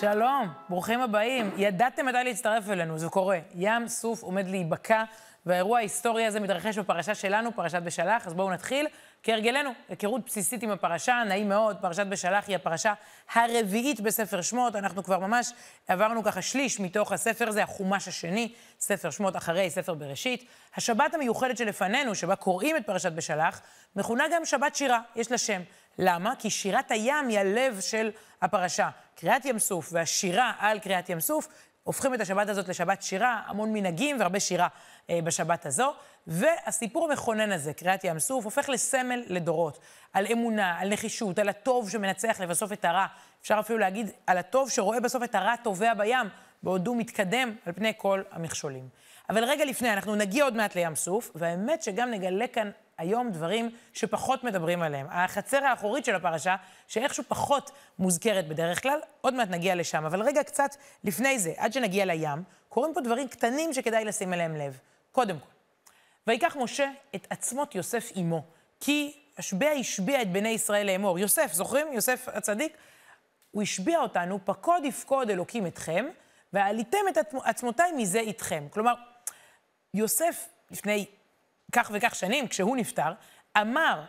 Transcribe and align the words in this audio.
שלום, 0.00 0.48
ברוכים 0.68 1.00
הבאים. 1.00 1.50
ידעתם 1.56 2.06
מתי 2.06 2.18
להצטרף 2.24 2.70
אלינו, 2.70 2.98
זה 2.98 3.08
קורה. 3.08 3.38
ים 3.54 3.88
סוף 3.88 4.22
עומד 4.22 4.48
להיבקע, 4.48 5.04
והאירוע 5.46 5.78
ההיסטורי 5.78 6.26
הזה 6.26 6.40
מתרחש 6.40 6.78
בפרשה 6.78 7.14
שלנו, 7.14 7.52
פרשת 7.52 7.82
בשלח, 7.82 8.26
אז 8.26 8.34
בואו 8.34 8.50
נתחיל. 8.50 8.86
כהרגלנו, 9.22 9.70
היכרות 9.88 10.26
בסיסית 10.26 10.62
עם 10.62 10.70
הפרשה, 10.70 11.22
נעים 11.28 11.48
מאוד, 11.48 11.76
פרשת 11.80 12.06
בשלח 12.06 12.48
היא 12.48 12.56
הפרשה 12.56 12.94
הרביעית 13.34 14.00
בספר 14.00 14.42
שמות, 14.42 14.76
אנחנו 14.76 15.04
כבר 15.04 15.18
ממש 15.18 15.52
עברנו 15.88 16.24
ככה 16.24 16.42
שליש 16.42 16.80
מתוך 16.80 17.12
הספר, 17.12 17.50
זה 17.50 17.62
החומש 17.62 18.08
השני, 18.08 18.52
ספר 18.80 19.10
שמות 19.10 19.36
אחרי 19.36 19.70
ספר 19.70 19.94
בראשית. 19.94 20.48
השבת 20.76 21.14
המיוחדת 21.14 21.56
שלפנינו, 21.56 22.14
שבה 22.14 22.36
קוראים 22.36 22.76
את 22.76 22.86
פרשת 22.86 23.12
בשלח, 23.12 23.60
מכונה 23.96 24.24
גם 24.32 24.44
שבת 24.44 24.74
שירה, 24.74 25.00
יש 25.16 25.30
לה 25.30 25.38
שם. 25.38 25.62
למה? 25.98 26.32
כי 26.38 26.50
שירת 26.50 26.90
הים 26.90 27.28
היא 27.28 27.38
הלב 27.38 27.80
של 27.80 28.10
הפרשה. 28.42 28.88
קריאת 29.14 29.44
ים 29.44 29.58
סוף 29.58 29.88
והשירה 29.92 30.52
על 30.58 30.78
קריאת 30.78 31.08
ים 31.10 31.20
סוף 31.20 31.48
הופכים 31.86 32.14
את 32.14 32.20
השבת 32.20 32.48
הזאת 32.48 32.68
לשבת 32.68 33.02
שירה, 33.02 33.42
המון 33.46 33.72
מנהגים 33.72 34.20
והרבה 34.20 34.40
שירה 34.40 34.68
אה, 35.10 35.18
בשבת 35.24 35.66
הזו. 35.66 35.92
והסיפור 36.26 37.10
המכונן 37.10 37.52
הזה, 37.52 37.72
קריאת 37.72 38.04
ים 38.04 38.18
סוף, 38.18 38.44
הופך 38.44 38.68
לסמל 38.68 39.22
לדורות. 39.26 39.78
על 40.12 40.26
אמונה, 40.32 40.78
על 40.78 40.92
נחישות, 40.92 41.38
על 41.38 41.48
הטוב 41.48 41.90
שמנצח 41.90 42.40
לבסוף 42.40 42.72
את 42.72 42.84
הרע. 42.84 43.06
אפשר 43.42 43.56
אפילו 43.60 43.78
להגיד 43.78 44.10
על 44.26 44.38
הטוב 44.38 44.70
שרואה 44.70 45.00
בסוף 45.00 45.22
את 45.22 45.34
הרע 45.34 45.56
טובע 45.56 45.94
בים, 45.94 46.26
בעוד 46.62 46.86
הוא 46.86 46.96
מתקדם 46.96 47.54
על 47.66 47.72
פני 47.72 47.92
כל 47.96 48.22
המכשולים. 48.30 48.88
אבל 49.30 49.44
רגע 49.44 49.64
לפני, 49.64 49.92
אנחנו 49.92 50.14
נגיע 50.14 50.44
עוד 50.44 50.56
מעט 50.56 50.74
לים 50.76 50.96
סוף, 50.96 51.30
והאמת 51.34 51.82
שגם 51.82 52.10
נגלה 52.10 52.46
כאן 52.46 52.70
היום 52.98 53.30
דברים 53.30 53.70
שפחות 53.92 54.44
מדברים 54.44 54.82
עליהם. 54.82 55.06
החצר 55.10 55.64
האחורית 55.64 56.04
של 56.04 56.14
הפרשה, 56.14 56.56
שאיכשהו 56.88 57.24
פחות 57.28 57.70
מוזכרת 57.98 58.48
בדרך 58.48 58.82
כלל, 58.82 58.98
עוד 59.20 59.34
מעט 59.34 59.48
נגיע 59.48 59.74
לשם. 59.74 60.04
אבל 60.04 60.22
רגע 60.22 60.42
קצת 60.42 60.76
לפני 61.04 61.38
זה, 61.38 61.52
עד 61.56 61.72
שנגיע 61.72 62.04
לים, 62.04 62.42
קורים 62.68 62.94
פה 62.94 63.00
דברים 63.00 63.28
קטנים 63.28 63.72
שכדאי 63.72 64.04
לשים 64.04 64.32
אליהם 64.32 64.56
לב. 64.56 64.78
קודם 65.12 65.38
כל, 65.38 65.48
ויקח 66.26 66.56
משה 66.56 66.90
את 67.14 67.26
עצמות 67.30 67.74
יוסף 67.74 68.10
עמו, 68.14 68.42
כי 68.80 69.20
השביע 69.38 69.70
השביע 69.70 70.22
את 70.22 70.32
בני 70.32 70.48
ישראל 70.48 70.86
לאמור. 70.86 71.18
יוסף, 71.18 71.52
זוכרים? 71.52 71.92
יוסף 71.92 72.28
הצדיק? 72.28 72.76
הוא 73.50 73.62
השביע 73.62 73.98
אותנו, 73.98 74.38
פקוד 74.44 74.84
יפקוד 74.84 75.30
אלוקים 75.30 75.66
אתכם, 75.66 76.06
ועליתם 76.52 76.98
את 77.08 77.18
עצמותיי 77.44 77.92
מזה 77.92 78.20
איתכם. 78.20 78.66
כלומר, 78.70 78.94
יוסף, 79.94 80.48
לפני 80.70 81.06
כך 81.72 81.90
וכך 81.94 82.14
שנים, 82.14 82.48
כשהוא 82.48 82.76
נפטר, 82.76 83.12
אמר, 83.60 84.04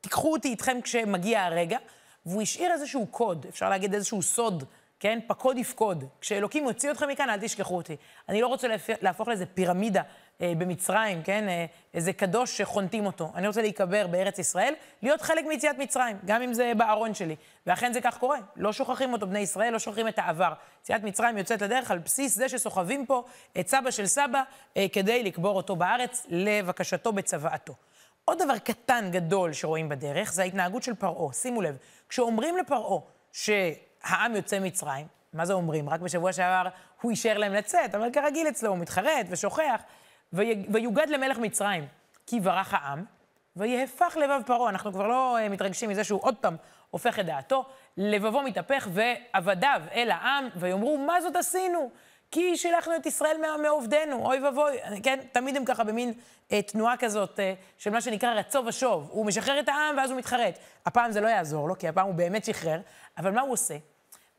תיקחו 0.00 0.32
אותי 0.32 0.48
איתכם 0.48 0.80
כשמגיע 0.80 1.44
הרגע, 1.44 1.78
והוא 2.26 2.42
השאיר 2.42 2.72
איזשהו 2.72 3.06
קוד, 3.06 3.46
אפשר 3.48 3.68
להגיד 3.68 3.94
איזשהו 3.94 4.22
סוד, 4.22 4.64
כן? 5.00 5.18
פקוד 5.26 5.58
יפקוד. 5.58 6.04
כשאלוקים 6.20 6.64
יוציא 6.64 6.90
אתכם 6.90 7.08
מכאן, 7.08 7.30
אל 7.30 7.40
תשכחו 7.40 7.76
אותי. 7.76 7.96
אני 8.28 8.40
לא 8.40 8.46
רוצה 8.46 8.68
להפוך 9.02 9.28
לאיזה 9.28 9.46
פירמידה 9.46 10.02
אה, 10.40 10.52
במצרים, 10.58 11.22
כן? 11.22 11.48
אה, 11.48 11.66
איזה 11.94 12.12
קדוש 12.12 12.58
שחונטים 12.58 13.06
אותו. 13.06 13.32
אני 13.34 13.46
רוצה 13.46 13.62
להיקבר 13.62 14.06
בארץ 14.06 14.38
ישראל, 14.38 14.74
להיות 15.02 15.22
חלק 15.22 15.44
מיציאת 15.44 15.78
מצרים, 15.78 16.18
גם 16.24 16.42
אם 16.42 16.52
זה 16.52 16.72
בארון 16.76 17.14
שלי. 17.14 17.36
ואכן 17.66 17.92
זה 17.92 18.00
כך 18.00 18.18
קורה. 18.18 18.38
לא 18.56 18.72
שוכחים 18.72 19.12
אותו 19.12 19.26
בני 19.26 19.38
ישראל, 19.38 19.72
לא 19.72 19.78
שוכחים 19.78 20.08
את 20.08 20.18
העבר. 20.18 20.52
יציאת 20.82 21.02
מצרים 21.02 21.38
יוצאת 21.38 21.62
לדרך 21.62 21.90
על 21.90 21.98
בסיס 21.98 22.34
זה 22.34 22.48
שסוחבים 22.48 23.06
פה 23.06 23.24
את 23.60 23.68
סבא 23.68 23.90
של 23.90 24.06
סבא 24.06 24.42
אה, 24.76 24.86
כדי 24.92 25.22
לקבור 25.22 25.56
אותו 25.56 25.76
בארץ, 25.76 26.26
לבקשתו 26.28 27.12
בצוואתו. 27.12 27.74
עוד 28.24 28.42
דבר 28.42 28.58
קטן 28.58 29.08
גדול 29.12 29.52
שרואים 29.52 29.88
בדרך, 29.88 30.32
זה 30.32 30.42
ההתנהגות 30.42 30.82
של 30.82 30.94
פרעה. 30.94 31.32
שימו 31.32 31.62
לב, 31.62 31.76
כשאומרים 32.08 32.56
לפרעה 32.56 33.00
שהעם 34.08 34.36
יוצא 34.36 34.58
מצרים, 34.60 35.06
מה 35.32 35.46
זה 35.46 35.52
אומרים? 35.52 35.88
רק 35.88 36.00
בשבוע 36.00 36.32
שעבר 36.32 36.68
הוא 37.00 37.10
אישר 37.10 37.38
להם 37.38 37.52
לצאת, 37.52 37.94
אבל 37.94 38.10
כרגיל 38.12 38.48
אצלו 38.48 38.70
הוא 38.70 38.78
מתחרט 38.78 39.26
ושוכח. 39.30 39.82
ויוגד 40.32 41.08
למלך 41.08 41.38
מצרים, 41.38 41.86
כי 42.26 42.40
ברח 42.40 42.74
העם, 42.74 43.04
ויהפך 43.56 44.16
לבב 44.20 44.40
פרעה. 44.46 44.70
אנחנו 44.70 44.92
כבר 44.92 45.08
לא 45.08 45.38
uh, 45.38 45.48
מתרגשים 45.48 45.90
מזה 45.90 46.04
שהוא 46.04 46.20
עוד 46.22 46.36
פעם 46.36 46.56
הופך 46.90 47.18
את 47.18 47.26
דעתו. 47.26 47.64
לבבו 47.96 48.42
מתהפך, 48.42 48.88
ועבדיו 48.92 49.82
אל 49.94 50.10
העם, 50.10 50.48
ויאמרו, 50.56 50.98
מה 50.98 51.20
זאת 51.20 51.36
עשינו? 51.36 51.90
כי 52.30 52.56
שילחנו 52.56 52.96
את 52.96 53.06
ישראל 53.06 53.36
מעובדנו, 53.62 54.26
אוי 54.26 54.40
ואבוי, 54.40 54.76
כן? 55.02 55.18
תמיד 55.32 55.56
הם 55.56 55.64
ככה 55.64 55.84
במין 55.84 56.12
אה, 56.52 56.62
תנועה 56.62 56.96
כזאת 56.96 57.40
אה, 57.40 57.54
של 57.78 57.90
מה 57.90 58.00
שנקרא 58.00 58.34
רצו 58.34 58.62
ושוב. 58.66 59.08
הוא 59.10 59.26
משחרר 59.26 59.60
את 59.60 59.68
העם 59.68 59.96
ואז 59.96 60.10
הוא 60.10 60.18
מתחרט. 60.18 60.58
הפעם 60.86 61.12
זה 61.12 61.20
לא 61.20 61.28
יעזור 61.28 61.68
לו, 61.68 61.78
כי 61.78 61.88
הפעם 61.88 62.06
הוא 62.06 62.14
באמת 62.14 62.44
שחרר, 62.44 62.80
אבל 63.18 63.30
מה 63.30 63.40
הוא 63.40 63.52
עושה? 63.52 63.76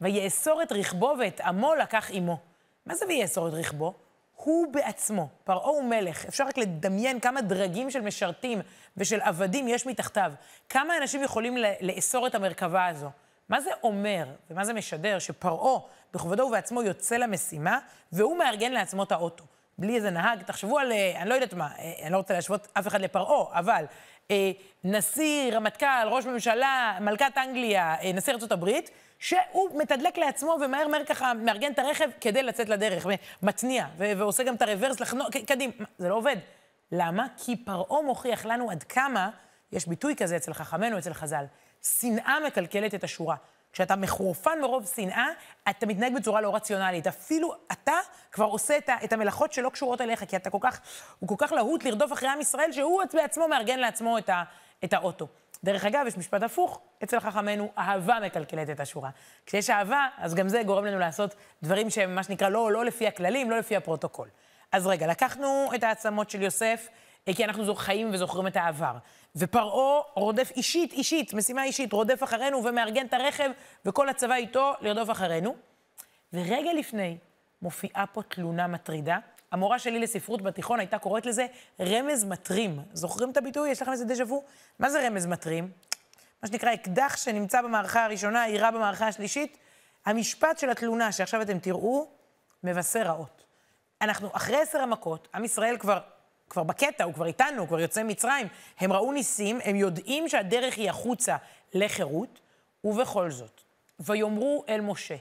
ויאסור 0.01 0.61
את 0.61 0.71
רכבו 0.71 1.15
ואת 1.19 1.41
עמו 1.41 1.75
לקח 1.75 2.09
עמו. 2.13 2.37
מה 2.85 2.95
זה 2.95 3.05
ויאסור 3.05 3.47
את 3.47 3.53
רכבו? 3.53 3.93
הוא 4.35 4.73
בעצמו, 4.73 5.27
פרעה 5.43 5.69
הוא 5.69 5.83
מלך, 5.83 6.25
אפשר 6.25 6.43
רק 6.43 6.57
לדמיין 6.57 7.19
כמה 7.19 7.41
דרגים 7.41 7.91
של 7.91 8.01
משרתים 8.01 8.61
ושל 8.97 9.21
עבדים 9.21 9.67
יש 9.67 9.85
מתחתיו. 9.85 10.33
כמה 10.69 10.97
אנשים 10.97 11.23
יכולים 11.23 11.57
לאסור 11.81 12.27
את 12.27 12.35
המרכבה 12.35 12.87
הזו? 12.87 13.09
מה 13.49 13.61
זה 13.61 13.69
אומר 13.83 14.27
ומה 14.49 14.65
זה 14.65 14.73
משדר 14.73 15.19
שפרעה 15.19 15.79
בכבודו 16.13 16.43
ובעצמו 16.43 16.83
יוצא 16.83 17.17
למשימה 17.17 17.79
והוא 18.11 18.37
מארגן 18.37 18.71
לעצמו 18.71 19.03
את 19.03 19.11
האוטו? 19.11 19.43
בלי 19.77 19.95
איזה 19.95 20.09
נהג, 20.09 20.43
תחשבו 20.43 20.79
על, 20.79 20.91
אה, 20.91 21.21
אני 21.21 21.29
לא 21.29 21.33
יודעת 21.33 21.53
מה, 21.53 21.69
אה, 21.79 21.93
אני 22.03 22.11
לא 22.11 22.17
רוצה 22.17 22.33
להשוות 22.33 22.67
אף 22.73 22.87
אחד 22.87 23.01
לפרעה, 23.01 23.59
אבל 23.59 23.85
נשיא, 24.83 25.53
רמטכ"ל, 25.53 26.07
ראש 26.07 26.25
ממשלה, 26.25 26.97
מלכת 27.01 27.37
אנגליה, 27.37 27.95
אה, 28.01 28.11
נשיא 28.13 28.33
ארה"ב, 28.33 28.69
שהוא 29.19 29.79
מתדלק 29.81 30.17
לעצמו 30.17 30.57
ומהר 30.61 30.87
מהר 30.87 31.03
ככה 31.03 31.33
מארגן 31.33 31.71
את 31.71 31.79
הרכב 31.79 32.09
כדי 32.21 32.43
לצאת 32.43 32.69
לדרך, 32.69 33.07
ומתניע, 33.43 33.85
ועושה 33.97 34.43
גם 34.43 34.55
את 34.55 34.61
הרוורס 34.61 34.99
לחנוק, 34.99 35.37
קדימה. 35.37 35.73
זה 35.97 36.09
לא 36.09 36.15
עובד. 36.15 36.35
למה? 36.91 37.27
כי 37.37 37.55
פרעה 37.55 38.01
מוכיח 38.01 38.45
לנו 38.45 38.71
עד 38.71 38.83
כמה, 38.83 39.29
יש 39.71 39.87
ביטוי 39.87 40.15
כזה 40.15 40.37
אצל 40.37 40.53
חכמינו, 40.53 40.97
אצל 40.97 41.13
חז"ל, 41.13 41.45
שנאה 41.99 42.37
מקלקלת 42.47 42.95
את 42.95 43.03
השורה. 43.03 43.35
כשאתה 43.73 43.95
מחורפן 43.95 44.61
מרוב 44.61 44.91
שנאה, 44.95 45.27
אתה 45.69 45.85
מתנהג 45.85 46.15
בצורה 46.15 46.41
לא 46.41 46.55
רציונלית. 46.55 47.07
אפילו 47.07 47.55
אתה 47.71 47.93
כבר 48.31 48.45
עושה 48.45 48.77
את, 48.77 48.89
את 49.03 49.13
המלאכות 49.13 49.53
שלא 49.53 49.69
קשורות 49.69 50.01
אליך, 50.01 50.23
כי 50.23 50.35
אתה 50.35 50.49
כל 50.49 50.57
כך, 50.61 50.81
הוא 51.19 51.29
כל 51.29 51.35
כך 51.37 51.51
להוט 51.51 51.83
לרדוף 51.83 52.13
אחרי 52.13 52.29
עם 52.29 52.41
ישראל, 52.41 52.71
שהוא 52.71 53.01
בעצמו 53.13 53.47
מארגן 53.47 53.79
לעצמו 53.79 54.17
את, 54.17 54.29
ה, 54.29 54.43
את 54.83 54.93
האוטו. 54.93 55.27
דרך 55.63 55.85
אגב, 55.85 56.05
יש 56.07 56.17
משפט 56.17 56.43
הפוך 56.43 56.79
אצל 57.03 57.19
חכמינו, 57.19 57.71
אהבה 57.77 58.17
מקלקלת 58.25 58.69
את 58.69 58.79
השורה. 58.79 59.09
כשיש 59.45 59.69
אהבה, 59.69 60.07
אז 60.17 60.35
גם 60.35 60.49
זה 60.49 60.63
גורם 60.63 60.85
לנו 60.85 60.99
לעשות 60.99 61.35
דברים 61.63 61.89
שהם 61.89 62.15
מה 62.15 62.23
שנקרא 62.23 62.49
לא, 62.49 62.71
לא 62.71 62.85
לפי 62.85 63.07
הכללים, 63.07 63.51
לא 63.51 63.57
לפי 63.57 63.75
הפרוטוקול. 63.75 64.27
אז 64.71 64.87
רגע, 64.87 65.07
לקחנו 65.07 65.71
את 65.75 65.83
העצמות 65.83 66.29
של 66.29 66.41
יוסף, 66.41 66.87
כי 67.35 67.45
אנחנו 67.45 67.75
חיים 67.75 68.09
וזוכרים 68.13 68.47
את 68.47 68.55
העבר. 68.55 68.93
ופרעה 69.35 70.01
רודף 70.13 70.51
אישית, 70.55 70.93
אישית, 70.93 71.33
משימה 71.33 71.63
אישית, 71.63 71.93
רודף 71.93 72.23
אחרינו 72.23 72.63
ומארגן 72.63 73.05
את 73.05 73.13
הרכב, 73.13 73.49
וכל 73.85 74.09
הצבא 74.09 74.35
איתו 74.35 74.73
לרדוף 74.81 75.09
אחרינו. 75.09 75.55
ורגע 76.33 76.73
לפני 76.73 77.17
מופיעה 77.61 78.05
פה 78.07 78.21
תלונה 78.23 78.67
מטרידה. 78.67 79.17
המורה 79.51 79.79
שלי 79.79 79.99
לספרות 79.99 80.41
בתיכון 80.41 80.79
הייתה 80.79 80.97
קוראת 80.97 81.25
לזה 81.25 81.45
רמז 81.79 82.23
מטרים. 82.23 82.79
זוכרים 82.93 83.31
את 83.31 83.37
הביטוי? 83.37 83.69
יש 83.69 83.81
לכם 83.81 83.91
איזה 83.91 84.05
דז'ה 84.05 84.23
וו? 84.23 84.43
מה 84.79 84.89
זה 84.89 85.07
רמז 85.07 85.25
מטרים? 85.25 85.71
מה 86.43 86.47
שנקרא 86.47 86.73
אקדח 86.73 87.17
שנמצא 87.17 87.61
במערכה 87.61 88.05
הראשונה, 88.05 88.47
יירה 88.47 88.71
במערכה 88.71 89.07
השלישית. 89.07 89.57
המשפט 90.05 90.59
של 90.59 90.69
התלונה 90.69 91.11
שעכשיו 91.11 91.41
אתם 91.41 91.59
תראו, 91.59 92.07
מבשר 92.63 93.01
רעות. 93.01 93.43
אנחנו 94.01 94.29
אחרי 94.33 94.57
עשר 94.61 94.79
המכות, 94.79 95.27
עם 95.35 95.45
ישראל 95.45 95.77
כבר 95.77 95.99
כבר 96.49 96.63
בקטע, 96.63 97.03
הוא 97.03 97.13
כבר 97.13 97.25
איתנו, 97.25 97.59
הוא 97.59 97.67
כבר 97.67 97.79
יוצא 97.79 98.03
ממצרים. 98.03 98.47
הם 98.79 98.93
ראו 98.93 99.11
ניסים, 99.11 99.59
הם 99.63 99.75
יודעים 99.75 100.29
שהדרך 100.29 100.77
היא 100.77 100.89
החוצה 100.89 101.37
לחירות, 101.73 102.39
ובכל 102.83 103.31
זאת, 103.31 103.61
ויאמרו 103.99 104.63
אל 104.69 104.81
משה, 104.81 105.15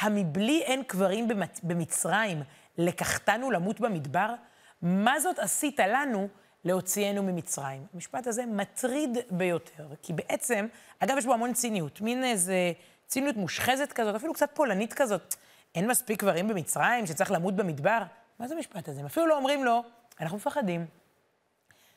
המבלי 0.00 0.62
אין 0.62 0.82
קברים 0.82 1.28
במצרים, 1.62 2.42
לקחתנו 2.78 3.50
למות 3.50 3.80
במדבר? 3.80 4.34
מה 4.82 5.20
זאת 5.20 5.38
עשית 5.38 5.80
לנו 5.80 6.28
להוציאנו 6.64 7.22
ממצרים? 7.22 7.86
המשפט 7.94 8.26
הזה 8.26 8.46
מטריד 8.46 9.18
ביותר, 9.30 9.86
כי 10.02 10.12
בעצם, 10.12 10.66
אגב, 10.98 11.18
יש 11.18 11.26
בו 11.26 11.32
המון 11.32 11.52
ציניות, 11.52 12.00
מין 12.00 12.24
איזה 12.24 12.72
ציניות 13.06 13.36
מושחזת 13.36 13.92
כזאת, 13.92 14.14
אפילו 14.14 14.34
קצת 14.34 14.50
פולנית 14.54 14.92
כזאת. 14.92 15.34
אין 15.74 15.86
מספיק 15.90 16.20
קברים 16.20 16.48
במצרים 16.48 17.06
שצריך 17.06 17.30
למות 17.30 17.56
במדבר? 17.56 18.02
מה 18.38 18.48
זה 18.48 18.54
המשפט 18.54 18.88
הזה? 18.88 19.00
הם 19.00 19.06
אפילו 19.06 19.26
לא 19.26 19.36
אומרים 19.36 19.64
לו, 19.64 19.82
אנחנו 20.20 20.36
מפחדים. 20.36 20.86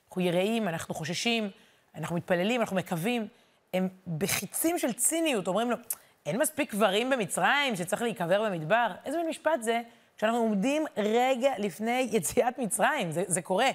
אנחנו 0.08 0.22
יראים, 0.22 0.68
אנחנו 0.68 0.96
חוששים, 0.96 1.50
אנחנו 1.96 2.16
מתפללים, 2.16 2.62
אנחנו 2.62 2.76
מקווים. 2.76 3.28
הם 3.74 3.90
בחיצים 4.18 4.80
של 4.80 4.94
ציניות 4.94 5.48
אומרים 5.48 5.72
לו, 5.72 5.78
אין 6.26 6.40
מספיק 6.42 6.72
קברים 6.72 7.10
במצרים 7.10 7.76
שצריך 7.76 8.02
להיקבר 8.02 8.44
במדבר? 8.44 8.92
איזה 9.06 9.18
מין 9.18 9.28
משפט 9.28 9.62
זה? 9.62 9.82
כשאנחנו 10.18 10.40
עומדים 10.40 10.86
רגע 10.98 11.54
לפני 11.58 12.10
יציאת 12.12 12.60
מצרים, 12.60 13.12
זה, 13.12 13.24
זה 13.28 13.42
קורה. 13.42 13.70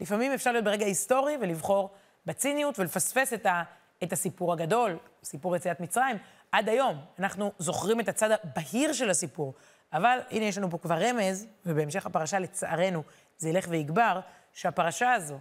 לפעמים 0.00 0.32
אפשר 0.32 0.52
להיות 0.52 0.64
ברגע 0.64 0.86
היסטורי 0.86 1.36
ולבחור 1.40 1.90
בציניות 2.26 2.78
ולפספס 2.78 3.32
את, 3.32 3.46
ה, 3.46 3.62
את 4.02 4.12
הסיפור 4.12 4.52
הגדול, 4.52 4.98
סיפור 5.24 5.56
יציאת 5.56 5.80
מצרים, 5.80 6.16
עד 6.52 6.68
היום. 6.68 7.00
אנחנו 7.18 7.52
זוכרים 7.58 8.00
את 8.00 8.08
הצד 8.08 8.30
הבהיר 8.30 8.92
של 8.92 9.10
הסיפור. 9.10 9.54
אבל 9.92 10.18
הנה, 10.30 10.44
יש 10.44 10.58
לנו 10.58 10.70
פה 10.70 10.78
כבר 10.78 10.98
רמז, 11.08 11.46
ובהמשך 11.66 12.06
הפרשה, 12.06 12.38
לצערנו, 12.38 13.02
זה 13.38 13.48
ילך 13.48 13.66
ויגבר, 13.68 14.20
שהפרשה 14.52 15.12
הזו, 15.12 15.38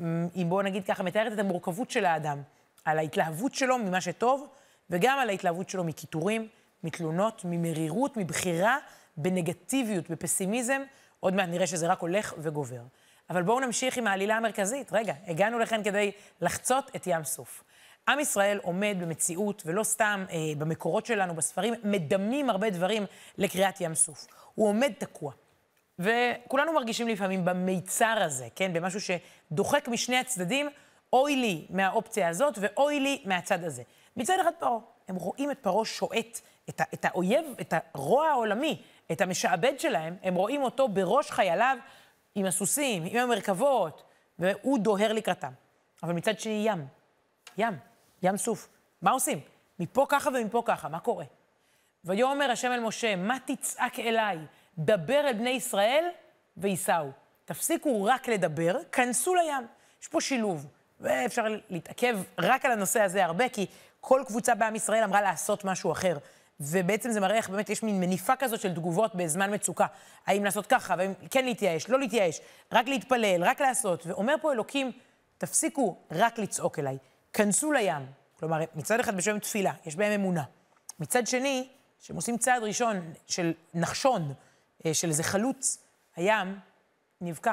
אם 0.00 0.46
בואו 0.48 0.62
נגיד 0.62 0.84
ככה, 0.84 1.02
מתארת 1.02 1.32
את 1.32 1.38
המורכבות 1.38 1.90
של 1.90 2.04
האדם, 2.04 2.42
על 2.84 2.98
ההתלהבות 2.98 3.54
שלו 3.54 3.78
ממה 3.78 4.00
שטוב, 4.00 4.46
וגם 4.90 5.18
על 5.18 5.28
ההתלהבות 5.28 5.68
שלו 5.68 5.84
מקיטורים, 5.84 6.48
מתלונות, 6.84 7.42
ממרירות, 7.44 8.16
מבחירה 8.16 8.78
בנגטיביות, 9.16 10.10
בפסימיזם. 10.10 10.82
עוד 11.20 11.34
מעט 11.34 11.48
נראה 11.48 11.66
שזה 11.66 11.86
רק 11.86 11.98
הולך 11.98 12.34
וגובר. 12.38 12.80
אבל 13.30 13.42
בואו 13.42 13.60
נמשיך 13.60 13.96
עם 13.96 14.06
העלילה 14.06 14.36
המרכזית. 14.36 14.92
רגע, 14.92 15.14
הגענו 15.26 15.58
לכאן 15.58 15.84
כדי 15.84 16.12
לחצות 16.40 16.90
את 16.96 17.06
ים 17.06 17.24
סוף. 17.24 17.64
עם 18.08 18.20
ישראל 18.20 18.60
עומד 18.62 18.96
במציאות, 19.00 19.62
ולא 19.66 19.82
סתם 19.82 20.24
אה, 20.30 20.36
במקורות 20.58 21.06
שלנו, 21.06 21.34
בספרים, 21.34 21.74
מדמים 21.84 22.50
הרבה 22.50 22.70
דברים 22.70 23.06
לקריאת 23.38 23.80
ים 23.80 23.94
סוף. 23.94 24.26
הוא 24.54 24.68
עומד 24.68 24.92
תקוע. 24.98 25.32
וכולנו 25.98 26.72
מרגישים 26.72 27.08
לפעמים 27.08 27.44
במיצר 27.44 28.22
הזה, 28.22 28.48
כן? 28.54 28.72
במשהו 28.72 29.00
שדוחק 29.00 29.88
משני 29.88 30.16
הצדדים, 30.16 30.68
אוי 31.12 31.36
לי 31.36 31.66
מהאופציה 31.70 32.28
הזאת 32.28 32.58
ואוי 32.60 33.00
לי 33.00 33.22
מהצד 33.24 33.64
הזה. 33.64 33.82
מצד 34.16 34.34
אחד 34.40 34.52
פרעה, 34.58 34.78
הם 35.08 35.16
רואים 35.16 35.50
את 35.50 35.58
פרעה 35.58 35.84
שועט, 35.84 36.40
את, 36.68 36.80
את 36.94 37.04
האויב, 37.04 37.44
את 37.60 37.74
הרוע 37.94 38.28
העולמי, 38.28 38.82
את 39.12 39.20
המשעבד 39.20 39.72
שלהם, 39.78 40.16
הם 40.22 40.34
רואים 40.34 40.62
אותו 40.62 40.88
בראש 40.88 41.30
חייליו 41.30 41.76
עם 42.34 42.46
הסוסים, 42.46 43.02
עם 43.06 43.16
המרכבות, 43.16 44.02
והוא 44.38 44.78
דוהר 44.78 45.12
לקראתם. 45.12 45.52
אבל 46.02 46.12
מצד 46.12 46.40
שני 46.40 46.62
ים, 46.66 46.86
ים, 47.58 47.74
ים 48.24 48.36
סוף. 48.36 48.68
מה 49.02 49.10
עושים? 49.10 49.40
מפה 49.78 50.06
ככה 50.08 50.30
ומפה 50.30 50.62
ככה, 50.64 50.88
מה 50.88 51.00
קורה? 51.00 51.24
ויאמר 52.04 52.50
השם 52.50 52.72
אל 52.72 52.80
משה, 52.80 53.16
מה 53.16 53.36
תצעק 53.44 53.98
אליי? 53.98 54.38
דבר 54.78 55.20
אל 55.20 55.32
בני 55.32 55.50
ישראל 55.50 56.04
וייסעו. 56.56 57.10
תפסיקו 57.44 58.04
רק 58.04 58.28
לדבר, 58.28 58.76
כנסו 58.92 59.34
לים. 59.34 59.66
יש 60.02 60.08
פה 60.08 60.20
שילוב, 60.20 60.66
ואפשר 61.00 61.44
להתעכב 61.70 62.18
רק 62.38 62.64
על 62.64 62.72
הנושא 62.72 63.00
הזה 63.00 63.24
הרבה, 63.24 63.48
כי 63.48 63.66
כל 64.00 64.22
קבוצה 64.26 64.54
בעם 64.54 64.74
ישראל 64.74 65.04
אמרה 65.04 65.22
לעשות 65.22 65.64
משהו 65.64 65.92
אחר. 65.92 66.18
ובעצם 66.60 67.10
זה 67.10 67.20
מראה 67.20 67.36
איך 67.36 67.50
באמת 67.50 67.70
יש 67.70 67.82
מין 67.82 68.00
מניפה 68.00 68.36
כזאת 68.36 68.60
של 68.60 68.74
תגובות 68.74 69.14
בזמן 69.14 69.54
מצוקה. 69.54 69.86
האם 70.26 70.44
לעשות 70.44 70.66
ככה, 70.66 70.94
והאם 70.98 71.12
כן 71.30 71.44
להתייאש, 71.44 71.88
לא 71.88 71.98
להתייאש, 71.98 72.40
רק 72.72 72.88
להתפלל, 72.88 73.44
רק 73.44 73.60
לעשות. 73.60 74.06
ואומר 74.06 74.34
פה 74.40 74.52
אלוקים, 74.52 74.92
תפסיקו 75.38 75.96
רק 76.10 76.38
לצעוק 76.38 76.78
אליי, 76.78 76.98
כנסו 77.34 77.72
לים. 77.72 78.06
כלומר, 78.38 78.58
מצד 78.74 79.00
אחד 79.00 79.16
בשם 79.16 79.38
תפילה, 79.38 79.72
יש 79.86 79.96
בהם 79.96 80.12
אמונה. 80.12 80.44
מצד 81.00 81.26
שני, 81.26 81.68
כשהם 82.00 82.16
עושים 82.16 82.38
צעד 82.38 82.62
ראשון 82.62 83.12
של 83.26 83.52
נחשון, 83.74 84.34
אה, 84.86 84.94
של 84.94 85.08
איזה 85.08 85.22
חלוץ, 85.22 85.78
הים 86.16 86.58
נבקע. 87.20 87.52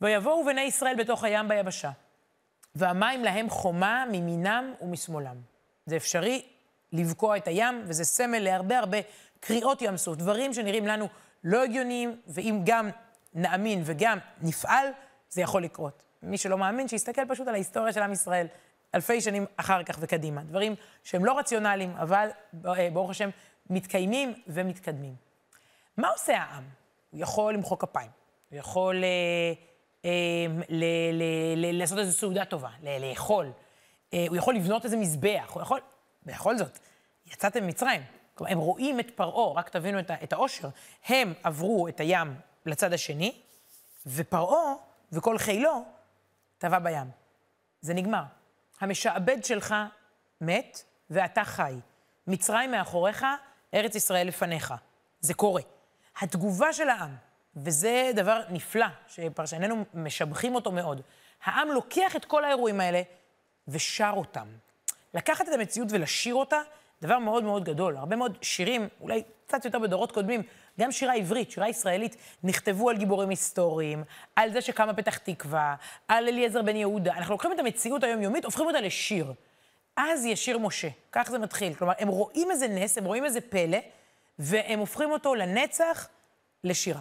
ויבואו 0.00 0.44
בני 0.44 0.60
ישראל 0.60 0.96
בתוך 0.98 1.24
הים 1.24 1.48
ביבשה, 1.48 1.90
והמים 2.74 3.24
להם 3.24 3.50
חומה 3.50 4.04
מימינם 4.10 4.74
ומשמאלם. 4.80 5.36
זה 5.86 5.96
אפשרי 5.96 6.42
לבקוע 6.92 7.36
את 7.36 7.48
הים, 7.48 7.82
וזה 7.84 8.04
סמל 8.04 8.38
להרבה 8.38 8.78
הרבה 8.78 8.98
קריאות 9.40 9.82
ים 9.82 9.96
סוף, 9.96 10.16
דברים 10.16 10.54
שנראים 10.54 10.86
לנו 10.86 11.08
לא 11.44 11.62
הגיוניים, 11.62 12.20
ואם 12.26 12.60
גם 12.64 12.90
נאמין 13.34 13.82
וגם 13.84 14.18
נפעל, 14.40 14.86
זה 15.30 15.40
יכול 15.40 15.64
לקרות. 15.64 16.02
מי 16.22 16.38
שלא 16.38 16.58
מאמין, 16.58 16.88
שיסתכל 16.88 17.22
פשוט 17.28 17.48
על 17.48 17.54
ההיסטוריה 17.54 17.92
של 17.92 18.02
עם 18.02 18.12
ישראל, 18.12 18.46
אלפי 18.94 19.20
שנים 19.20 19.46
אחר 19.56 19.82
כך 19.82 19.96
וקדימה. 20.00 20.42
דברים 20.42 20.74
שהם 21.04 21.24
לא 21.24 21.38
רציונליים, 21.38 21.96
אבל 21.96 22.28
אה, 22.66 22.88
ברוך 22.92 23.10
השם, 23.10 23.30
מתקיימים 23.70 24.34
ומתקדמים. 24.46 25.14
מה 25.96 26.08
עושה 26.08 26.38
העם? 26.38 26.64
הוא 27.10 27.20
יכול 27.20 27.54
למחוא 27.54 27.76
כפיים, 27.76 28.10
הוא 28.50 28.58
יכול 28.58 29.04
אה, 29.04 29.52
אה, 30.04 30.46
ל, 30.68 30.84
ל, 31.12 31.24
ל, 31.56 31.78
לעשות 31.78 31.98
איזו 31.98 32.18
סעודה 32.18 32.44
טובה, 32.44 32.70
ל, 32.82 33.10
לאכול, 33.10 33.52
אה, 34.14 34.26
הוא 34.28 34.36
יכול 34.36 34.54
לבנות 34.54 34.84
איזה 34.84 34.96
מזבח, 34.96 35.50
הוא 35.52 35.62
יכול... 35.62 35.80
בכל 36.26 36.58
זאת, 36.58 36.78
יצאתם 37.26 37.64
ממצרים. 37.64 38.02
כלומר, 38.34 38.52
הם 38.52 38.58
רואים 38.58 39.00
את 39.00 39.10
פרעה, 39.10 39.52
רק 39.52 39.68
תבינו 39.68 39.98
את 39.98 40.32
העושר. 40.32 40.68
הם 41.06 41.32
עברו 41.42 41.88
את 41.88 42.00
הים 42.00 42.34
לצד 42.66 42.92
השני, 42.92 43.40
ופרעה 44.06 44.74
וכל 45.12 45.38
חילו 45.38 45.84
טבע 46.58 46.78
בים. 46.78 47.10
זה 47.80 47.94
נגמר. 47.94 48.22
המשעבד 48.80 49.44
שלך 49.44 49.74
מת, 50.40 50.82
ואתה 51.10 51.44
חי. 51.44 51.74
מצרים 52.26 52.70
מאחוריך, 52.70 53.26
ארץ 53.74 53.94
ישראל 53.94 54.26
לפניך. 54.26 54.74
זה 55.20 55.34
קורה. 55.34 55.62
התגובה 56.20 56.72
של 56.72 56.88
העם, 56.88 57.16
וזה 57.56 58.10
דבר 58.14 58.40
נפלא, 58.48 58.86
שפרשנינו 59.08 59.84
משבחים 59.94 60.54
אותו 60.54 60.72
מאוד, 60.72 61.00
העם 61.44 61.68
לוקח 61.68 62.16
את 62.16 62.24
כל 62.24 62.44
האירועים 62.44 62.80
האלה 62.80 63.02
ושר 63.68 64.12
אותם. 64.16 64.48
לקחת 65.14 65.48
את 65.48 65.54
המציאות 65.54 65.88
ולשיר 65.92 66.34
אותה, 66.34 66.60
דבר 67.02 67.18
מאוד 67.18 67.44
מאוד 67.44 67.64
גדול. 67.64 67.96
הרבה 67.96 68.16
מאוד 68.16 68.38
שירים, 68.42 68.88
אולי 69.00 69.22
קצת 69.46 69.64
יותר 69.64 69.78
בדורות 69.78 70.12
קודמים, 70.12 70.42
גם 70.80 70.92
שירה 70.92 71.14
עברית, 71.14 71.50
שירה 71.50 71.68
ישראלית, 71.68 72.16
נכתבו 72.42 72.90
על 72.90 72.96
גיבורים 72.96 73.28
היסטוריים, 73.28 74.04
על 74.36 74.52
זה 74.52 74.60
שקמה 74.60 74.94
פתח 74.94 75.18
תקווה, 75.18 75.74
על 76.08 76.28
אליעזר 76.28 76.62
בן 76.62 76.76
יהודה. 76.76 77.14
אנחנו 77.14 77.34
לוקחים 77.34 77.52
את 77.52 77.58
המציאות 77.58 78.04
היומיומית, 78.04 78.44
הופכים 78.44 78.66
אותה 78.66 78.80
לשיר. 78.80 79.32
אז 79.96 80.24
ישיר 80.24 80.58
משה, 80.58 80.88
כך 81.12 81.30
זה 81.30 81.38
מתחיל. 81.38 81.74
כלומר, 81.74 81.92
הם 81.98 82.08
רואים 82.08 82.50
איזה 82.50 82.68
נס, 82.68 82.98
הם 82.98 83.04
רואים 83.04 83.24
איזה 83.24 83.40
פלא, 83.40 83.78
והם 84.38 84.78
הופכים 84.78 85.10
אותו 85.10 85.34
לנצח 85.34 86.08
לשירה. 86.64 87.00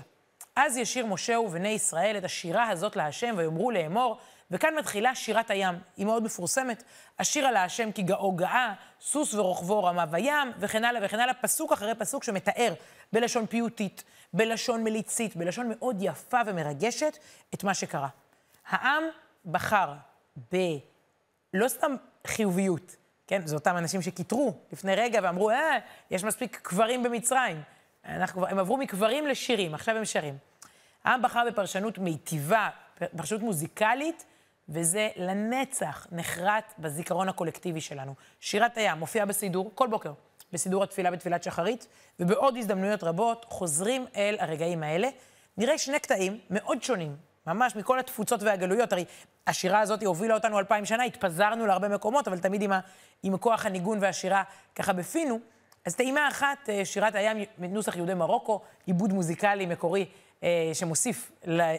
אז 0.55 0.77
ישיר 0.77 1.05
משה 1.05 1.39
ובני 1.39 1.69
ישראל 1.69 2.17
את 2.17 2.23
השירה 2.23 2.69
הזאת 2.69 2.95
להשם, 2.95 3.33
ויאמרו 3.37 3.71
לאמור, 3.71 4.17
וכאן 4.51 4.75
מתחילה 4.75 5.15
שירת 5.15 5.51
הים, 5.51 5.75
היא 5.97 6.05
מאוד 6.05 6.23
מפורסמת. 6.23 6.83
השיר 7.19 7.45
על 7.45 7.57
השם 7.57 7.91
כי 7.91 8.01
גאו 8.01 8.31
גאה, 8.31 8.73
סוס 9.01 9.33
ורוכבו 9.33 9.83
רמה 9.83 10.05
בים, 10.05 10.51
וכן 10.59 10.85
הלאה 10.85 11.05
וכן 11.05 11.19
הלאה, 11.19 11.33
פסוק 11.33 11.71
אחרי 11.71 11.95
פסוק 11.95 12.23
שמתאר 12.23 12.73
בלשון 13.13 13.45
פיוטית, 13.45 14.03
בלשון 14.33 14.83
מליצית, 14.83 15.35
בלשון 15.35 15.69
מאוד 15.69 15.97
יפה 15.99 16.39
ומרגשת, 16.45 17.17
את 17.53 17.63
מה 17.63 17.73
שקרה. 17.73 18.07
העם 18.67 19.03
בחר 19.45 19.93
ב... 20.53 20.57
לא 21.53 21.67
סתם 21.67 21.95
חיוביות, 22.27 22.95
כן? 23.27 23.47
זה 23.47 23.55
אותם 23.55 23.77
אנשים 23.77 24.01
שקיטרו 24.01 24.53
לפני 24.71 24.95
רגע 24.95 25.19
ואמרו, 25.23 25.49
אה, 25.49 25.77
יש 26.11 26.23
מספיק 26.23 26.59
קברים 26.61 27.03
במצרים. 27.03 27.61
אנחנו, 28.05 28.47
הם 28.47 28.59
עברו 28.59 28.77
מקברים 28.77 29.27
לשירים, 29.27 29.73
עכשיו 29.73 29.95
הם 29.95 30.05
שרים. 30.05 30.37
העם 31.03 31.21
בחר 31.21 31.43
בפרשנות 31.47 31.97
מיטיבה, 31.97 32.69
פרשנות 33.17 33.41
מוזיקלית, 33.41 34.25
וזה 34.69 35.09
לנצח 35.15 36.07
נחרט 36.11 36.73
בזיכרון 36.79 37.29
הקולקטיבי 37.29 37.81
שלנו. 37.81 38.15
שירת 38.39 38.77
הים 38.77 38.97
מופיעה 38.97 39.25
בסידור 39.25 39.71
כל 39.75 39.87
בוקר, 39.87 40.11
בסידור 40.53 40.83
התפילה 40.83 41.11
בתפילת 41.11 41.43
שחרית, 41.43 41.87
ובעוד 42.19 42.57
הזדמנויות 42.57 43.03
רבות 43.03 43.45
חוזרים 43.49 44.05
אל 44.15 44.35
הרגעים 44.39 44.83
האלה. 44.83 45.09
נראה 45.57 45.77
שני 45.77 45.99
קטעים 45.99 46.39
מאוד 46.49 46.83
שונים, 46.83 47.15
ממש 47.47 47.75
מכל 47.75 47.99
התפוצות 47.99 48.43
והגלויות. 48.43 48.93
הרי 48.93 49.05
השירה 49.47 49.79
הזאת 49.79 50.03
הובילה 50.03 50.33
אותנו 50.33 50.59
אלפיים 50.59 50.85
שנה, 50.85 51.03
התפזרנו 51.03 51.65
להרבה 51.65 51.87
מקומות, 51.87 52.27
אבל 52.27 52.39
תמיד 52.39 52.61
עם, 52.61 52.71
ה, 52.71 52.79
עם 53.23 53.37
כוח 53.37 53.65
הניגון 53.65 53.97
והשירה 54.01 54.43
ככה 54.75 54.93
בפינו. 54.93 55.39
אז 55.85 55.95
טעימה 55.95 56.27
אחת, 56.27 56.69
אה, 56.69 56.85
שירת 56.85 57.15
הים, 57.15 57.37
נוסח 57.57 57.95
יהודי 57.95 58.13
מרוקו, 58.13 58.61
עיבוד 58.85 59.13
מוזיקלי 59.13 59.65
מקורי 59.65 60.05
אה, 60.43 60.71
שמוסיף 60.73 61.31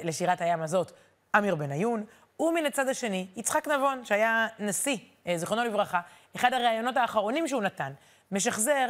לשירת 0.05 0.41
הים 0.41 0.63
הזאת, 0.63 0.93
אמיר 1.39 1.55
בניון. 1.55 2.05
ומן 2.41 2.67
הצד 2.67 2.89
השני, 2.89 3.27
יצחק 3.37 3.69
נבון, 3.69 4.05
שהיה 4.05 4.47
נשיא, 4.59 4.97
אה, 5.27 5.39
זיכרונו 5.39 5.65
לברכה, 5.65 6.01
אחד 6.37 6.53
הראיונות 6.53 6.97
האחרונים 6.97 7.49
שהוא 7.49 7.63
נתן, 7.63 7.93
משחזר 8.33 8.87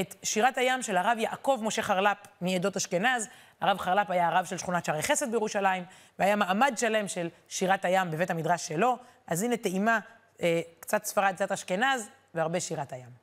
את 0.00 0.14
שירת 0.22 0.58
הים 0.58 0.82
של 0.82 0.96
הרב 0.96 1.18
יעקב 1.18 1.60
משה 1.62 1.82
חרל"פ 1.82 2.16
מעדות 2.40 2.76
אשכנז. 2.76 3.28
הרב 3.60 3.78
חרל"פ 3.78 4.10
היה 4.10 4.28
הרב 4.28 4.44
של 4.44 4.58
שכונת 4.58 4.84
שערי 4.84 5.02
חסד 5.02 5.30
בירושלים, 5.30 5.84
והיה 6.18 6.36
מעמד 6.36 6.74
שלם 6.76 7.08
של 7.08 7.28
שירת 7.48 7.84
הים 7.84 8.10
בבית 8.10 8.30
המדרש 8.30 8.68
שלו. 8.68 8.96
אז 9.26 9.42
הנה 9.42 9.56
טעימה, 9.56 9.98
אה, 10.42 10.60
קצת 10.80 11.04
ספרד, 11.04 11.34
קצת 11.34 11.52
אשכנז, 11.52 12.08
והרבה 12.34 12.60
שירת 12.60 12.92
הים. 12.92 13.22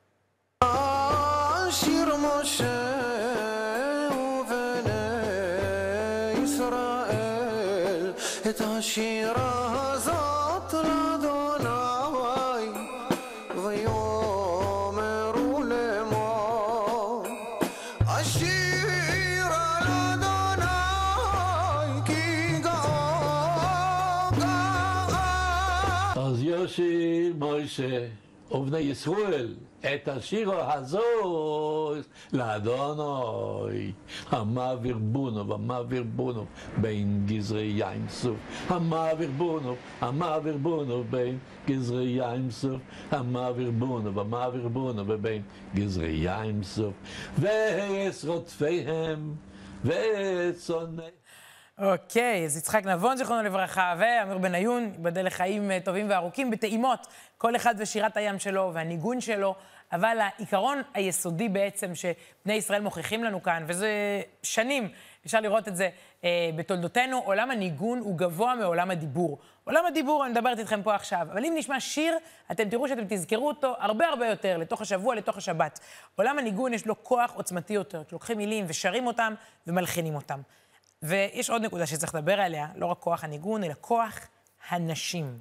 שיר 1.70 2.16
משה 2.16 2.90
ובני 4.10 4.82
ישראל 6.44 8.12
את 8.50 8.60
השירה 8.60 9.69
ובני 28.50 28.78
ישראל 28.78 29.54
את 29.80 30.08
השיר 30.08 30.52
הזאת 30.52 32.04
לאדוני. 32.32 33.92
המעביר 34.30 34.98
בונו 34.98 35.48
והמעביר 35.48 36.02
בונו 36.02 36.46
בין 36.80 37.26
גזרי 37.26 37.62
יין 37.62 38.06
סוף. 38.08 38.36
המעביר 38.68 39.30
בונו 39.36 39.74
המעביר 40.00 40.56
בונו 40.56 41.04
בין 41.10 41.38
גזרי 41.66 42.08
יין 42.08 42.50
סוף. 42.50 42.80
המעביר 43.10 43.70
בונו 43.70 44.14
והמעביר 44.14 44.68
בונו 44.68 45.02
ובין 45.06 45.42
גזרי 45.74 46.10
יין 46.10 46.62
סוף. 46.62 46.94
ועשרותפיהם 47.38 49.34
וצונאי 49.84 51.19
אוקיי, 51.80 52.44
אז 52.44 52.56
יצחק 52.56 52.84
נבון, 52.84 53.16
זיכרונו 53.16 53.42
לברכה, 53.42 53.94
ואמיר 53.98 54.38
בניון, 54.38 54.82
ייבדל 54.82 55.26
לחיים 55.26 55.70
אה, 55.70 55.78
טובים 55.84 56.10
וארוכים, 56.10 56.50
בטעימות, 56.50 57.06
כל 57.38 57.56
אחד 57.56 57.74
ושירת 57.78 58.16
הים 58.16 58.38
שלו 58.38 58.70
והניגון 58.74 59.20
שלו, 59.20 59.54
אבל 59.92 60.18
העיקרון 60.20 60.82
היסודי 60.94 61.48
בעצם 61.48 61.94
שבני 61.94 62.52
ישראל 62.52 62.80
מוכיחים 62.80 63.24
לנו 63.24 63.42
כאן, 63.42 63.64
וזה 63.66 63.90
שנים, 64.42 64.88
אפשר 65.26 65.40
לראות 65.40 65.68
את 65.68 65.76
זה 65.76 65.88
אה, 66.24 66.50
בתולדותינו, 66.56 67.18
עולם 67.18 67.50
הניגון 67.50 67.98
הוא 67.98 68.18
גבוה 68.18 68.54
מעולם 68.54 68.90
הדיבור. 68.90 69.38
עולם 69.64 69.86
הדיבור, 69.86 70.24
אני 70.24 70.32
מדברת 70.32 70.58
איתכם 70.58 70.82
פה 70.82 70.94
עכשיו, 70.94 71.26
אבל 71.32 71.44
אם 71.44 71.52
נשמע 71.56 71.80
שיר, 71.80 72.16
אתם 72.50 72.68
תראו 72.68 72.88
שאתם 72.88 73.04
תזכרו 73.08 73.48
אותו 73.48 73.74
הרבה 73.78 74.06
הרבה 74.08 74.26
יותר, 74.26 74.58
לתוך 74.58 74.80
השבוע, 74.80 75.14
לתוך 75.14 75.36
השבת. 75.36 75.80
עולם 76.16 76.38
הניגון 76.38 76.74
יש 76.74 76.86
לו 76.86 77.04
כוח 77.04 77.32
עוצמתי 77.34 77.72
יותר, 77.72 78.04
כשלוקחים 78.04 78.38
מילים 78.38 78.64
ושרים 78.68 79.06
אותם 79.06 79.34
ומלחינים 79.66 80.14
אותם. 80.14 80.40
ויש 81.02 81.50
עוד 81.50 81.62
נקודה 81.62 81.86
שצריך 81.86 82.14
לדבר 82.14 82.40
עליה, 82.40 82.66
לא 82.74 82.86
רק 82.86 82.98
כוח 82.98 83.24
הניגון, 83.24 83.64
אלא 83.64 83.74
כוח 83.80 84.18
הנשים. 84.68 85.38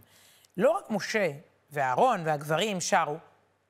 לא 0.57 0.71
רק 0.71 0.89
משה 0.89 1.31
ואהרון 1.71 2.21
והגברים 2.25 2.81
שרו, 2.81 3.15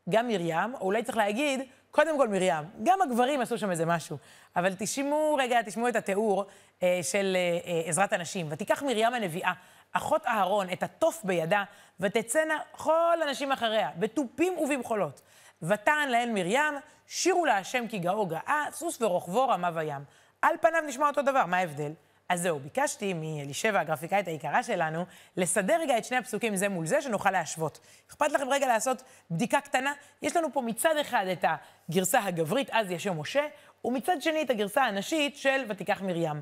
גם 0.09 0.27
מרים, 0.27 0.75
או 0.75 0.81
אולי 0.81 1.03
צריך 1.03 1.17
להגיד, 1.17 1.61
קודם 1.91 2.17
כל 2.17 2.27
מרים, 2.27 2.63
גם 2.83 3.01
הגברים 3.01 3.41
עשו 3.41 3.57
שם 3.57 3.71
איזה 3.71 3.85
משהו. 3.85 4.17
אבל 4.55 4.73
תשמעו 4.79 5.35
רגע, 5.39 5.61
תשמעו 5.61 5.87
את 5.87 5.95
התיאור 5.95 6.45
אה, 6.83 6.99
של 7.03 7.37
אה, 7.37 7.71
אה 7.71 7.81
עזרת 7.89 8.13
הנשים. 8.13 8.47
ותיקח 8.49 8.83
מרים 8.83 9.13
הנביאה, 9.13 9.53
אחות 9.91 10.25
אהרון, 10.25 10.67
את 10.73 10.83
התוף 10.83 11.23
בידה, 11.23 11.63
ותצאנה 11.99 12.59
כל 12.71 13.17
הנשים 13.21 13.51
אחריה, 13.51 13.89
בתופים 13.99 14.57
ובמחולות. 14.57 15.21
ותען 15.61 16.09
להן 16.09 16.33
מרים, 16.33 16.73
שירו 17.07 17.45
להשם 17.45 17.87
כי 17.87 17.99
גאו 17.99 18.25
גאה, 18.25 18.65
סוס 18.71 19.01
ורוכבו 19.01 19.47
רמה 19.47 19.69
וים. 19.73 20.01
על 20.41 20.55
פניו 20.61 20.81
נשמע 20.87 21.07
אותו 21.07 21.21
דבר, 21.21 21.45
מה 21.45 21.57
ההבדל? 21.57 21.91
אז 22.29 22.41
זהו, 22.41 22.59
ביקשתי 22.59 23.13
מאלישבע, 23.13 23.79
הגרפיקאית 23.79 24.27
היקרה 24.27 24.63
שלנו, 24.63 25.05
לסדר 25.37 25.81
רגע 25.81 25.97
את 25.97 26.05
שני 26.05 26.17
הפסוקים 26.17 26.55
זה 26.55 26.69
מול 26.69 26.85
זה, 26.85 27.01
שנוכל 27.01 27.31
להשוות. 27.31 27.79
אכפת 28.09 28.31
לכם 28.31 28.49
רגע 28.49 28.67
לעשות 28.67 29.03
בדיקה 29.31 29.61
קטנה? 29.61 29.93
יש 30.21 30.35
לנו 30.35 30.53
פה 30.53 30.61
מצד 30.61 30.97
אחד 31.01 31.25
את 31.31 31.45
הגרסה 31.89 32.23
הגברית, 32.23 32.69
אז 32.71 32.91
ישו 32.91 33.13
משה, 33.13 33.41
ומצד 33.85 34.21
שני 34.21 34.41
את 34.41 34.49
הגרסה 34.49 34.83
הנשית 34.83 35.37
של 35.37 35.65
ותיקח 35.69 36.01
מרים. 36.01 36.41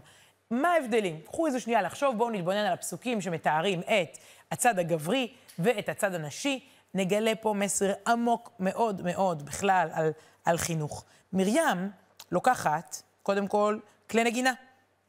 מה 0.52 0.70
ההבדלים? 0.70 1.22
קחו 1.22 1.48
איזו 1.48 1.62
שנייה 1.62 1.82
לחשוב, 1.82 2.18
בואו 2.18 2.30
נתבונן 2.30 2.58
על 2.58 2.74
הפסוקים 2.74 3.22
שמתארים 3.22 3.80
את 3.80 4.18
הצד 4.52 4.80
הגברי 4.80 5.34
ואת 5.60 5.90
הצד 5.90 6.14
הנשי. 6.14 6.68
נגלה 6.94 7.36
פה 7.36 7.54
מסר 7.54 7.94
עמוק 8.08 8.52
מאוד 8.60 9.02
מאוד 9.02 9.46
בכלל 9.46 9.90
על, 9.94 10.12
על 10.46 10.58
חינוך. 10.58 11.06
מרים 11.34 11.92
לוקחת 12.32 13.02
קודם 13.28 13.48
כל, 13.48 13.80
כלי 14.10 14.24
נגינה. 14.24 14.54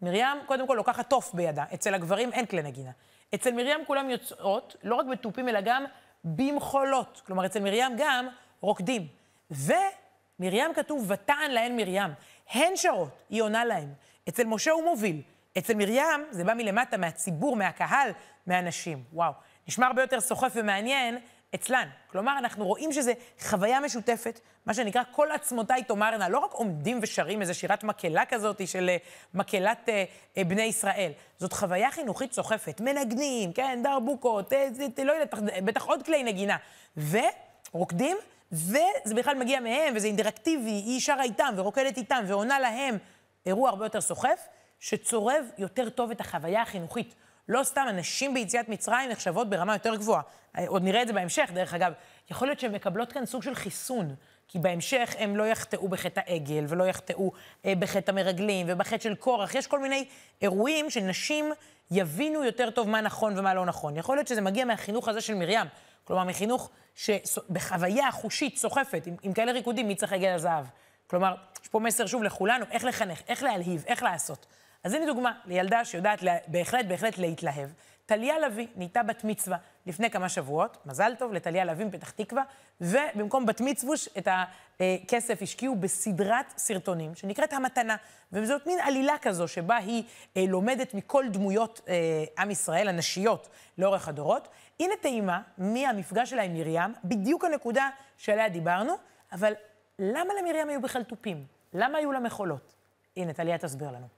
מרים, 0.03 0.39
קודם 0.47 0.67
כל, 0.67 0.75
לוקחת 0.75 1.11
תוף 1.11 1.35
בידה. 1.35 1.65
אצל 1.75 1.95
הגברים 1.95 2.33
אין 2.33 2.47
כלי 2.47 2.63
נגינה. 2.63 2.91
אצל 3.35 3.53
מרים 3.53 3.85
כולם 3.87 4.11
יוצאות, 4.11 4.77
לא 4.83 4.95
רק 4.95 5.07
בתופים, 5.07 5.49
אלא 5.49 5.61
גם 5.61 5.85
במחולות. 6.25 7.23
כלומר, 7.27 7.47
אצל 7.47 7.61
מרים 7.61 7.93
גם 7.97 8.29
רוקדים. 8.61 9.07
ומרים 9.51 10.75
כתוב, 10.75 11.11
ותען 11.11 11.51
להן 11.51 11.77
מרים. 11.77 12.11
הן 12.51 12.77
שרות, 12.77 13.09
היא 13.31 13.43
עונה 13.43 13.65
להן. 13.65 13.93
אצל 14.29 14.45
משה 14.45 14.71
הוא 14.71 14.85
מוביל. 14.85 15.23
אצל 15.59 15.75
מרים 15.75 16.27
זה 16.31 16.45
בא 16.45 16.55
מלמטה, 16.55 16.97
מהציבור, 16.97 17.57
מהקהל, 17.57 18.11
מהנשים. 18.47 19.05
וואו. 19.13 19.33
נשמע 19.69 19.87
הרבה 19.87 20.03
יותר 20.03 20.21
סוחף 20.21 20.53
ומעניין 20.55 21.19
אצלן. 21.55 21.89
כלומר, 22.11 22.39
אנחנו 22.39 22.67
רואים 22.67 22.93
שזו 22.93 23.13
חוויה 23.41 23.81
משותפת, 23.81 24.41
מה 24.67 24.75
שנקרא 24.75 25.03
כל 25.13 25.31
עצמותיי 25.31 25.83
תאמרנה, 25.83 26.29
לא 26.29 26.39
רק 26.39 26.53
עומדים 26.53 26.99
ושרים 27.03 27.41
איזו 27.41 27.55
שירת 27.55 27.85
מקהלה 27.85 28.25
כזאת 28.27 28.69
של 28.69 28.89
אה, 28.89 28.97
מקהלת 29.35 29.89
אה, 29.89 30.05
אה, 30.37 30.45
בני 30.45 30.63
ישראל, 30.63 31.13
זאת 31.39 31.53
חוויה 31.53 31.91
חינוכית 31.91 32.33
סוחפת, 32.33 32.81
מנגנים, 32.81 33.53
כן, 33.53 33.81
דרבוקות, 33.85 34.53
אה, 34.53 34.69
אה, 34.99 35.05
לא 35.05 35.13
יודעת, 35.13 35.35
בטח 35.65 35.85
עוד 35.85 36.03
כלי 36.03 36.23
נגינה, 36.23 36.57
ורוקדים, 36.97 38.17
וזה 38.53 39.15
בכלל 39.17 39.39
מגיע 39.39 39.61
מהם, 39.61 39.97
וזה 39.97 40.07
אינטראקטיבי, 40.07 40.71
היא 40.71 41.01
שרה 41.01 41.23
איתם 41.23 41.55
ורוקדת 41.57 41.97
איתם 41.97 42.25
ועונה 42.27 42.61
להם, 42.61 42.99
אירוע 43.47 43.69
הרבה 43.71 43.87
יותר 43.87 44.01
סוחף, 44.01 44.49
שצורב 44.81 45.45
יותר 45.59 45.89
טוב 45.89 46.11
את 46.11 46.21
החוויה 46.21 46.63
החינוכית. 46.63 47.15
לא 47.49 47.65
סתם, 47.65 47.87
הנשים 47.89 48.35
ביציאת 48.35 48.69
מצרים 48.69 49.11
נחשבות 49.11 49.51
ברמה 49.51 49.73
יותר 49.73 49.95
גבוהה. 49.97 50.23
עוד 50.67 50.83
נראה 50.83 51.03
את 51.03 51.07
זה 51.07 51.13
בהמשך, 51.13 51.51
דרך 51.55 51.75
אגב. 51.75 51.93
יכול 52.31 52.49
להיות 52.49 52.61
שהן 52.61 52.75
מקבלות 52.75 53.13
כאן 53.13 53.27
סוג 53.27 53.43
של 53.43 53.55
חיסון, 53.55 54.15
כי 54.49 54.59
בהמשך 54.59 55.15
הם 55.19 55.37
לא 55.37 55.47
יחטאו 55.47 55.89
בחטא 55.89 56.21
העגל, 56.27 56.65
ולא 56.69 56.85
יחטאו 56.85 57.33
אה, 57.65 57.75
בחטא 57.79 58.11
המרגלים, 58.11 58.67
ובחטא 58.71 59.03
של 59.03 59.15
קורח. 59.15 59.55
יש 59.55 59.67
כל 59.67 59.81
מיני 59.81 60.05
אירועים 60.43 60.91
שנשים 60.91 61.53
יבינו 61.91 62.45
יותר 62.45 62.71
טוב 62.71 62.89
מה 62.89 63.01
נכון 63.01 63.39
ומה 63.39 63.55
לא 63.55 63.67
נכון. 63.67 63.97
יכול 63.97 64.17
להיות 64.17 64.29
שזה 64.29 64.41
מגיע 64.41 64.65
מהחינוך 64.65 65.09
הזה 65.09 65.21
של 65.21 65.35
מרים. 65.35 65.67
כלומר, 66.05 66.25
מחינוך 66.25 66.71
שבחוויה 66.95 68.11
חושית 68.11 68.57
סוחפת, 68.57 69.07
עם, 69.07 69.17
עם 69.23 69.33
כאלה 69.33 69.53
ריקודים, 69.53 69.89
מי 69.89 69.95
צריך 69.95 70.13
עגל 70.13 70.29
הזהב. 70.29 70.65
כלומר, 71.07 71.35
יש 71.63 71.69
פה 71.69 71.81
מסר 71.81 72.07
שוב 72.07 72.23
לכולנו, 72.23 72.65
איך 72.71 72.85
לחנך, 72.85 73.23
איך 73.29 73.43
להלהיב, 73.43 73.85
איך 73.87 74.03
לעשות. 74.03 74.47
אז 74.85 74.95
הנה 74.95 75.07
דוגמה 75.07 75.33
לילדה 75.47 75.85
שיודעת 75.85 76.23
לה, 76.23 76.37
בהחלט, 76.47 76.87
בהחלט 76.87 77.19
להתלהב. 77.19 77.71
טליה 78.07 78.39
לביא 78.39 78.67
נהייתה 78.77 79.03
בת 79.03 79.25
מצווה 79.25 79.57
לפני 79.87 80.11
כמה 80.11 80.29
שבועות, 80.29 80.87
מזל 80.87 81.13
טוב 81.19 81.33
לטליה 81.33 81.65
לביא 81.65 81.87
מפתח 81.87 82.11
תקווה, 82.11 82.43
ובמקום 82.81 83.47
בת 83.47 83.61
מצווש 83.61 84.09
את 84.19 84.29
הכסף 84.29 85.43
השקיעו 85.43 85.77
בסדרת 85.77 86.47
סרטונים 86.57 87.15
שנקראת 87.15 87.53
המתנה. 87.53 87.97
וזאת 88.33 88.67
מין 88.67 88.79
עלילה 88.81 89.19
כזו 89.23 89.49
שבה 89.49 89.77
היא 89.77 90.03
אה, 90.37 90.45
לומדת 90.49 90.95
מכל 90.95 91.25
דמויות 91.31 91.81
אה, 91.89 92.25
עם 92.39 92.51
ישראל, 92.51 92.89
הנשיות, 92.89 93.49
לאורך 93.79 94.09
הדורות. 94.09 94.49
הנה 94.81 94.95
טעימה 95.01 95.43
מהמפגש 95.59 96.31
שלה 96.31 96.43
עם 96.43 96.55
מרים, 96.55 96.95
בדיוק 97.05 97.45
הנקודה 97.45 97.89
שעליה 98.17 98.49
דיברנו, 98.49 98.95
אבל 99.33 99.53
למה 99.99 100.35
למרים 100.41 100.69
היו 100.69 100.81
בכלל 100.81 101.03
תופים? 101.03 101.45
למה 101.75 101.99
היו 101.99 102.13
לה 102.13 102.21
מחולות? 102.21 102.75
הנה, 103.17 103.33
טליה 103.33 103.59
תסביר 103.59 103.89
לנו. 103.89 104.18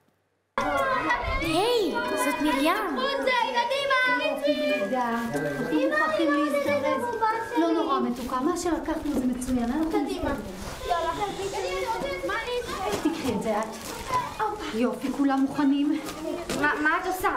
היי, 1.41 1.95
זאת 2.17 2.41
מרים. 2.43 2.75
חוצה, 2.97 3.33
ילדים 3.49 3.87
מעריצים! 3.91 4.91
מוכרחים 5.91 6.33
להזדרז. 6.33 7.03
לא 7.59 7.71
נורא 7.73 8.01
מתוקה, 8.01 8.41
מה 8.41 8.57
שלקחנו 8.57 9.13
זה 9.15 9.27
מצוין. 9.27 9.91
קדימה. 9.91 10.31
תקחי 13.03 13.33
את 13.33 13.43
זה 13.43 13.59
את. 13.59 13.65
יופי, 14.75 15.13
כולם 15.13 15.41
מוכנים? 15.41 16.01
מה 16.61 16.99
את 17.03 17.07
עושה? 17.07 17.37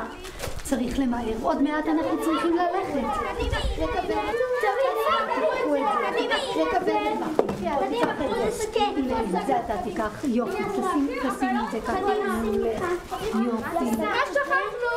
צריך 0.64 1.00
למהר, 1.00 1.34
עוד 1.42 1.62
מעט 1.62 1.86
אנחנו 1.88 2.24
צריכים 2.24 2.58
ללכת. 2.58 3.02
זה 9.48 9.60
אתה 9.66 9.78
תיקח, 9.84 10.24
יופי, 10.24 10.64
תשים 11.20 11.60
את 11.66 11.72
זה 11.72 11.80
ככה, 11.82 12.00
יופי. 13.34 13.92
מה 13.98 14.16
שכחנו? 14.34 14.92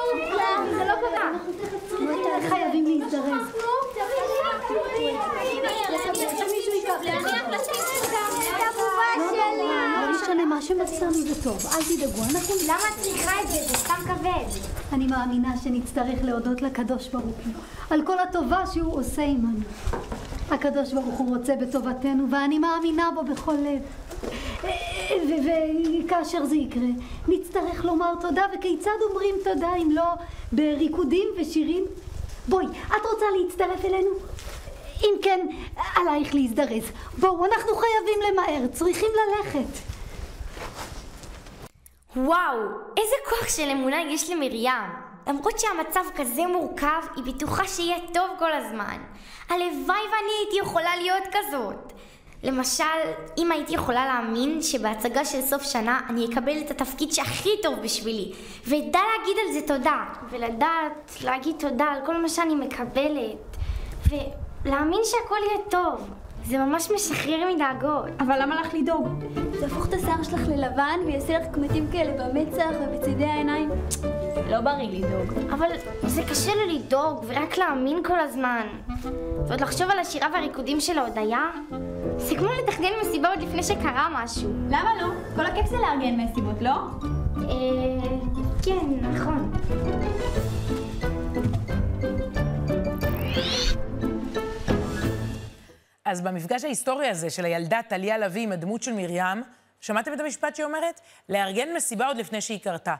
זה 0.79 0.85
לא 0.85 0.95
קרה. 0.95 1.31
חייבים 2.49 3.01
להזדרז. 3.01 3.47
שמישהו 6.39 6.73
ייקח. 6.75 7.01
לא 8.59 9.96
משנה, 10.27 10.45
מה 10.45 10.63
שמצאנו 10.63 11.13
זה 11.13 11.43
טוב, 11.43 11.67
אל 11.67 11.83
תדאגו, 11.83 12.23
אנחנו... 12.31 12.55
למה 12.65 12.83
את 12.95 13.03
צריכה 13.03 13.43
את 13.43 13.49
זה? 13.49 13.55
זה 13.69 13.75
סתם 13.75 13.95
כבד. 14.07 14.45
אני 14.93 15.07
מאמינה 15.07 15.55
שנצטרך 15.65 16.19
להודות 16.23 16.63
לקדוש 16.63 17.09
ברוך 17.09 17.25
הוא 17.25 17.53
על 17.91 18.03
כל 18.07 18.19
הטובה 18.19 18.67
שהוא 18.75 19.01
עושה 19.01 19.23
עמנו. 19.23 19.59
הקדוש 20.51 20.93
ברוך 20.93 21.19
הוא 21.19 21.37
רוצה 21.37 21.57
בטובתנו 21.57 22.31
ואני 22.31 22.59
מאמינה 22.59 23.11
בו 23.15 23.23
בכל 23.23 23.53
לב. 23.53 23.83
וכאשר 26.05 26.45
זה 26.45 26.57
יקרה, 26.57 26.89
נצטרך 27.29 27.85
לומר 27.85 28.15
תודה, 28.21 28.43
וכיצד 28.55 28.99
אומרים 29.11 29.35
תודה 29.45 29.75
אם 29.77 29.91
לא 29.91 30.07
בריקודים 30.53 31.29
ושירים? 31.41 31.85
בואי, 32.49 32.67
את 32.67 33.03
רוצה 33.13 33.27
להצטרף 33.41 33.85
אלינו? 33.85 34.11
אם 35.03 35.15
כן, 35.23 35.47
עלייך 35.97 36.35
להזדרז. 36.35 36.85
בואו, 37.19 37.45
אנחנו 37.45 37.73
חייבים 37.75 38.33
למהר, 38.33 38.67
צריכים 38.73 39.09
ללכת. 39.15 39.96
וואו, 42.17 42.59
איזה 42.97 43.15
כוח 43.29 43.49
של 43.49 43.71
אמונה 43.71 44.03
יש 44.03 44.31
למרים. 44.31 44.71
למרות 45.27 45.59
שהמצב 45.59 46.01
כזה 46.17 46.47
מורכב, 46.47 47.03
היא 47.17 47.25
בטוחה 47.25 47.69
שיהיה 47.69 47.97
טוב 48.15 48.31
כל 48.39 48.53
הזמן. 48.53 48.99
הלוואי 49.49 50.01
ואני 50.13 50.33
הייתי 50.41 50.59
יכולה 50.59 50.97
להיות 50.97 51.23
כזאת. 51.33 51.93
למשל, 52.43 52.85
אם 53.39 53.53
הייתי 53.53 53.75
יכולה 53.75 54.07
להאמין 54.07 54.63
שבהצגה 54.63 55.25
של 55.25 55.41
סוף 55.43 55.63
שנה 55.63 56.01
אני 56.09 56.27
אקבל 56.27 56.61
את 56.61 56.71
התפקיד 56.71 57.13
שהכי 57.13 57.51
טוב 57.63 57.75
בשבילי, 57.83 58.33
ואדע 58.67 59.01
להגיד 59.19 59.37
על 59.47 59.53
זה 59.53 59.67
תודה, 59.67 60.05
ולדעת 60.31 61.17
להגיד 61.25 61.57
תודה 61.59 61.85
על 61.85 62.07
כל 62.07 62.17
מה 62.23 62.29
שאני 62.29 62.55
מקבלת, 62.55 63.57
ולהאמין 64.65 65.01
שהכל 65.05 65.39
יהיה 65.51 65.65
טוב. 65.71 66.11
זה 66.49 66.59
ממש 66.59 66.91
משחרר 66.95 67.55
מדאגות. 67.55 68.11
אבל 68.21 68.43
למה 68.43 68.61
לך 68.61 68.75
לדאוג? 68.75 69.09
זה 69.53 69.63
יהפוך 69.63 69.89
את 69.89 69.93
השיער 69.93 70.23
שלך 70.23 70.41
ללבן 70.49 71.01
ויעשה 71.07 71.39
לך 71.39 71.47
קמטים 71.53 71.87
כאלה 71.93 72.25
במצח 72.25 72.71
ובצידי 72.81 73.25
העיניים. 73.25 73.71
לא 74.51 74.61
בריא 74.61 74.89
לדאוג. 74.89 75.39
אבל 75.51 75.67
זה 76.07 76.23
קשה 76.23 76.53
לי 76.55 76.79
לדאוג 76.79 77.25
ורק 77.27 77.59
להאמין 77.59 78.03
כל 78.05 78.21
הזמן. 78.21 78.67
ועוד 79.49 79.61
לחשוב 79.61 79.91
על 79.91 79.99
השירה 79.99 80.29
והריקודים 80.33 80.81
של 80.81 80.99
ההודיה? 80.99 81.51
זה 82.17 82.35
כמו 82.37 82.49
לתכנן 82.63 82.89
מסיבה 83.03 83.29
עוד 83.29 83.43
לפני 83.43 83.63
שקרה 83.63 84.09
משהו. 84.13 84.51
למה 84.67 84.91
לא? 85.01 85.07
כל 85.37 85.47
הכיף 85.47 85.67
זה 85.67 85.77
לארגן 85.77 86.21
מסיבות, 86.21 86.63
לא? 86.63 86.71
אה... 86.71 88.17
כן, 88.63 88.87
נכון. 89.03 89.51
אז 96.07 96.21
במפגש 96.21 96.65
ההיסטורי 96.65 97.09
הזה 97.09 97.31
של 97.31 97.45
הילדה 97.45 97.81
טליה 97.89 98.19
לביא 98.19 98.43
עם 98.43 98.53
הדמות 98.53 98.83
של 98.83 98.93
מרים, 98.93 99.43
שמעתם 99.81 100.13
את 100.13 100.21
המשפט 100.21 100.57
שהיא 100.57 100.67
אומרת? 100.67 101.01
לארגן 101.29 101.69
מסיבה 101.77 102.07
עוד 102.07 102.17
לפני 102.17 102.41
שהיא 102.41 102.61
קרתה. 102.61 102.95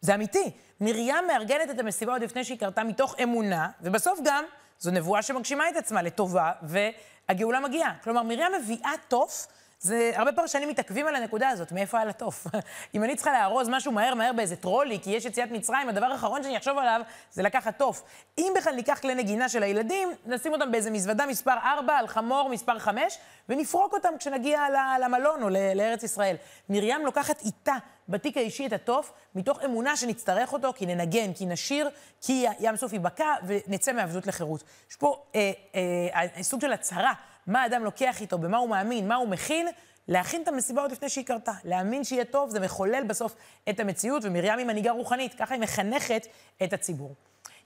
זה 0.00 0.14
אמיתי. 0.14 0.50
מרים 0.80 1.26
מארגנת 1.26 1.70
את 1.70 1.78
המסיבה 1.78 2.12
עוד 2.12 2.22
לפני 2.22 2.44
שהיא 2.44 2.58
קרתה 2.58 2.84
מתוך 2.84 3.14
אמונה, 3.22 3.68
ובסוף 3.80 4.18
גם 4.24 4.44
זו 4.78 4.90
נבואה 4.90 5.22
שמגשימה 5.22 5.68
את 5.68 5.76
עצמה 5.76 6.02
לטובה, 6.02 6.52
והגאולה 6.62 7.60
מגיעה. 7.60 7.94
כלומר, 8.02 8.22
מרים 8.22 8.52
מביאה 8.60 8.92
תוף. 9.08 9.46
זה, 9.82 10.12
הרבה 10.14 10.32
פרשנים 10.32 10.68
מתעכבים 10.68 11.06
על 11.06 11.14
הנקודה 11.14 11.48
הזאת, 11.48 11.72
מאיפה 11.72 11.98
היה 11.98 12.06
לתוף? 12.06 12.46
אם 12.94 13.04
אני 13.04 13.16
צריכה 13.16 13.32
לארוז 13.32 13.68
משהו 13.68 13.92
מהר 13.92 14.14
מהר 14.14 14.32
באיזה 14.32 14.56
טרולי, 14.56 14.98
כי 15.02 15.10
יש 15.10 15.24
יציאת 15.24 15.50
מצרים, 15.50 15.88
הדבר 15.88 16.06
האחרון 16.06 16.42
שאני 16.42 16.56
אחשוב 16.56 16.78
עליו 16.78 17.00
זה 17.32 17.42
לקחת 17.42 17.78
תוף. 17.78 18.02
אם 18.38 18.52
בכלל 18.56 18.74
ניקח 18.74 18.98
כלי 19.02 19.14
נגינה 19.14 19.48
של 19.48 19.62
הילדים, 19.62 20.08
נשים 20.26 20.52
אותם 20.52 20.72
באיזה 20.72 20.90
מזוודה 20.90 21.26
מספר 21.26 21.54
4 21.64 21.96
על 21.96 22.06
חמור 22.06 22.48
מספר 22.48 22.78
5, 22.78 23.18
ונפרוק 23.48 23.92
אותם 23.92 24.08
כשנגיע 24.18 24.66
למלון 25.00 25.42
או 25.42 25.48
לארץ 25.74 26.02
ישראל. 26.02 26.36
מרים 26.68 27.04
לוקחת 27.04 27.40
איתה 27.44 27.74
בתיק 28.08 28.36
האישי 28.36 28.66
את 28.66 28.72
התוף, 28.72 29.12
מתוך 29.34 29.64
אמונה 29.64 29.96
שנצטרך 29.96 30.52
אותו, 30.52 30.72
כי 30.76 30.86
ננגן, 30.86 31.32
כי 31.32 31.46
נשיר, 31.46 31.90
כי 32.20 32.46
ים 32.60 32.76
סוף 32.76 32.92
ייבקע, 32.92 33.34
ונצא 33.46 33.92
מעבדות 33.92 34.26
לחירות. 34.26 34.62
יש 34.90 34.96
פה 34.96 35.22
אה, 35.34 35.52
אה, 36.14 36.42
סוג 36.42 36.60
של 36.60 36.72
הצהרה. 36.72 37.12
מה 37.50 37.62
האדם 37.62 37.84
לוקח 37.84 38.20
איתו, 38.20 38.38
במה 38.38 38.58
הוא 38.58 38.68
מאמין, 38.68 39.08
מה 39.08 39.14
הוא 39.14 39.28
מכין, 39.28 39.68
להכין 40.08 40.42
את 40.42 40.48
המסיבה 40.48 40.82
עוד 40.82 40.92
לפני 40.92 41.08
שהיא 41.08 41.24
קרתה. 41.24 41.52
להאמין 41.64 42.04
שיהיה 42.04 42.24
טוב, 42.24 42.50
זה 42.50 42.60
מחולל 42.60 43.04
בסוף 43.06 43.34
את 43.70 43.80
המציאות, 43.80 44.24
ומרים 44.24 44.58
היא 44.58 44.66
מנהיגה 44.66 44.90
רוחנית, 44.90 45.34
ככה 45.34 45.54
היא 45.54 45.62
מחנכת 45.62 46.26
את 46.62 46.72
הציבור. 46.72 47.14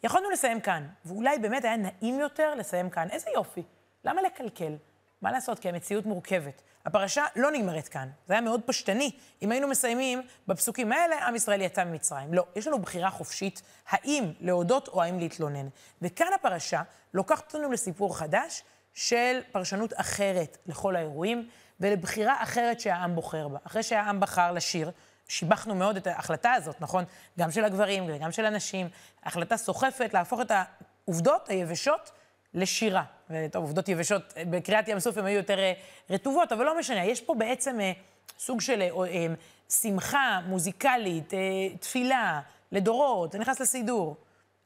יכולנו 0.04 0.30
לסיים 0.30 0.60
כאן, 0.60 0.86
ואולי 1.04 1.38
באמת 1.38 1.64
היה 1.64 1.76
נעים 1.76 2.20
יותר 2.20 2.54
לסיים 2.54 2.90
כאן. 2.90 3.08
איזה 3.10 3.30
יופי. 3.34 3.62
למה 4.04 4.22
לקלקל? 4.22 4.76
מה 5.22 5.32
לעשות? 5.32 5.58
כי 5.58 5.68
המציאות 5.68 6.06
מורכבת. 6.06 6.62
הפרשה 6.86 7.24
לא 7.36 7.50
נגמרת 7.50 7.88
כאן. 7.88 8.08
זה 8.26 8.34
היה 8.34 8.40
מאוד 8.40 8.60
פשטני. 8.66 9.10
אם 9.42 9.52
היינו 9.52 9.68
מסיימים 9.68 10.22
בפסוקים 10.48 10.92
האלה, 10.92 11.26
עם 11.26 11.34
ישראל 11.34 11.60
יצא 11.60 11.84
ממצרים. 11.84 12.34
לא, 12.34 12.46
יש 12.56 12.66
לנו 12.66 12.78
בחירה 12.78 13.10
חופשית 13.10 13.62
האם 13.88 14.32
להודות 14.40 14.88
או 14.88 15.02
האם 15.02 15.18
להתלונן. 15.18 15.68
וכאן 16.02 16.32
הפרשה 16.34 16.82
לוקחת 17.14 17.54
אותנו 17.54 17.72
לסיפור 17.72 18.18
חדש, 18.18 18.62
של 18.94 19.40
פרשנות 19.52 19.92
אחרת 19.96 20.58
לכל 20.66 20.96
האירועים, 20.96 21.48
ולבחירה 21.80 22.42
אחרת 22.42 22.80
שהעם 22.80 23.14
בוחר 23.14 23.48
בה. 23.48 23.58
אחרי 23.66 23.82
שהעם 23.82 24.20
בחר 24.20 24.52
לשיר, 24.52 24.90
שיבחנו 25.28 25.74
מאוד 25.74 25.96
את 25.96 26.06
ההחלטה 26.06 26.52
הזאת, 26.52 26.80
נכון? 26.80 27.04
גם 27.38 27.50
של 27.50 27.64
הגברים 27.64 28.04
וגם 28.08 28.32
של 28.32 28.44
הנשים. 28.44 28.88
החלטה 29.24 29.56
סוחפת 29.56 30.14
להפוך 30.14 30.40
את 30.40 30.50
העובדות 30.50 31.48
היבשות 31.48 32.10
לשירה. 32.54 33.04
וטוב, 33.30 33.62
עובדות 33.62 33.88
יבשות, 33.88 34.34
בקריאת 34.50 34.88
ים 34.88 35.00
סוף 35.00 35.16
הן 35.16 35.24
היו 35.24 35.36
יותר 35.36 35.58
אה, 35.58 35.72
רטובות, 36.10 36.52
אבל 36.52 36.64
לא 36.64 36.78
משנה. 36.78 37.04
יש 37.04 37.20
פה 37.20 37.34
בעצם 37.34 37.80
אה, 37.80 37.92
סוג 38.38 38.60
של 38.60 38.82
אה, 38.82 38.88
אה, 39.06 39.26
שמחה 39.70 40.40
מוזיקלית, 40.46 41.34
אה, 41.34 41.38
תפילה, 41.80 42.40
לדורות, 42.72 43.32
זה 43.32 43.38
נכנס 43.38 43.60
לסידור. 43.60 44.16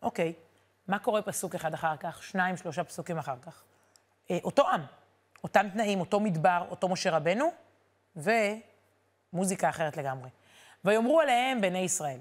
אוקיי, 0.02 0.32
מה 0.88 0.98
קורה 0.98 1.22
פסוק 1.22 1.54
אחד 1.54 1.74
אחר 1.74 1.96
כך? 1.96 2.22
שניים, 2.22 2.56
שלושה 2.56 2.84
פסוקים 2.84 3.18
אחר 3.18 3.34
כך. 3.46 3.62
אה, 4.30 4.38
אותו 4.44 4.68
עם, 4.68 4.80
אותם 5.44 5.66
תנאים, 5.72 6.00
אותו 6.00 6.20
מדבר, 6.20 6.64
אותו 6.70 6.88
משה 6.88 7.10
רבנו, 7.10 7.50
ומוזיקה 8.16 9.68
אחרת 9.68 9.96
לגמרי. 9.96 10.30
ויאמרו 10.84 11.20
אליהם 11.20 11.60
בני 11.60 11.78
ישראל, 11.78 12.18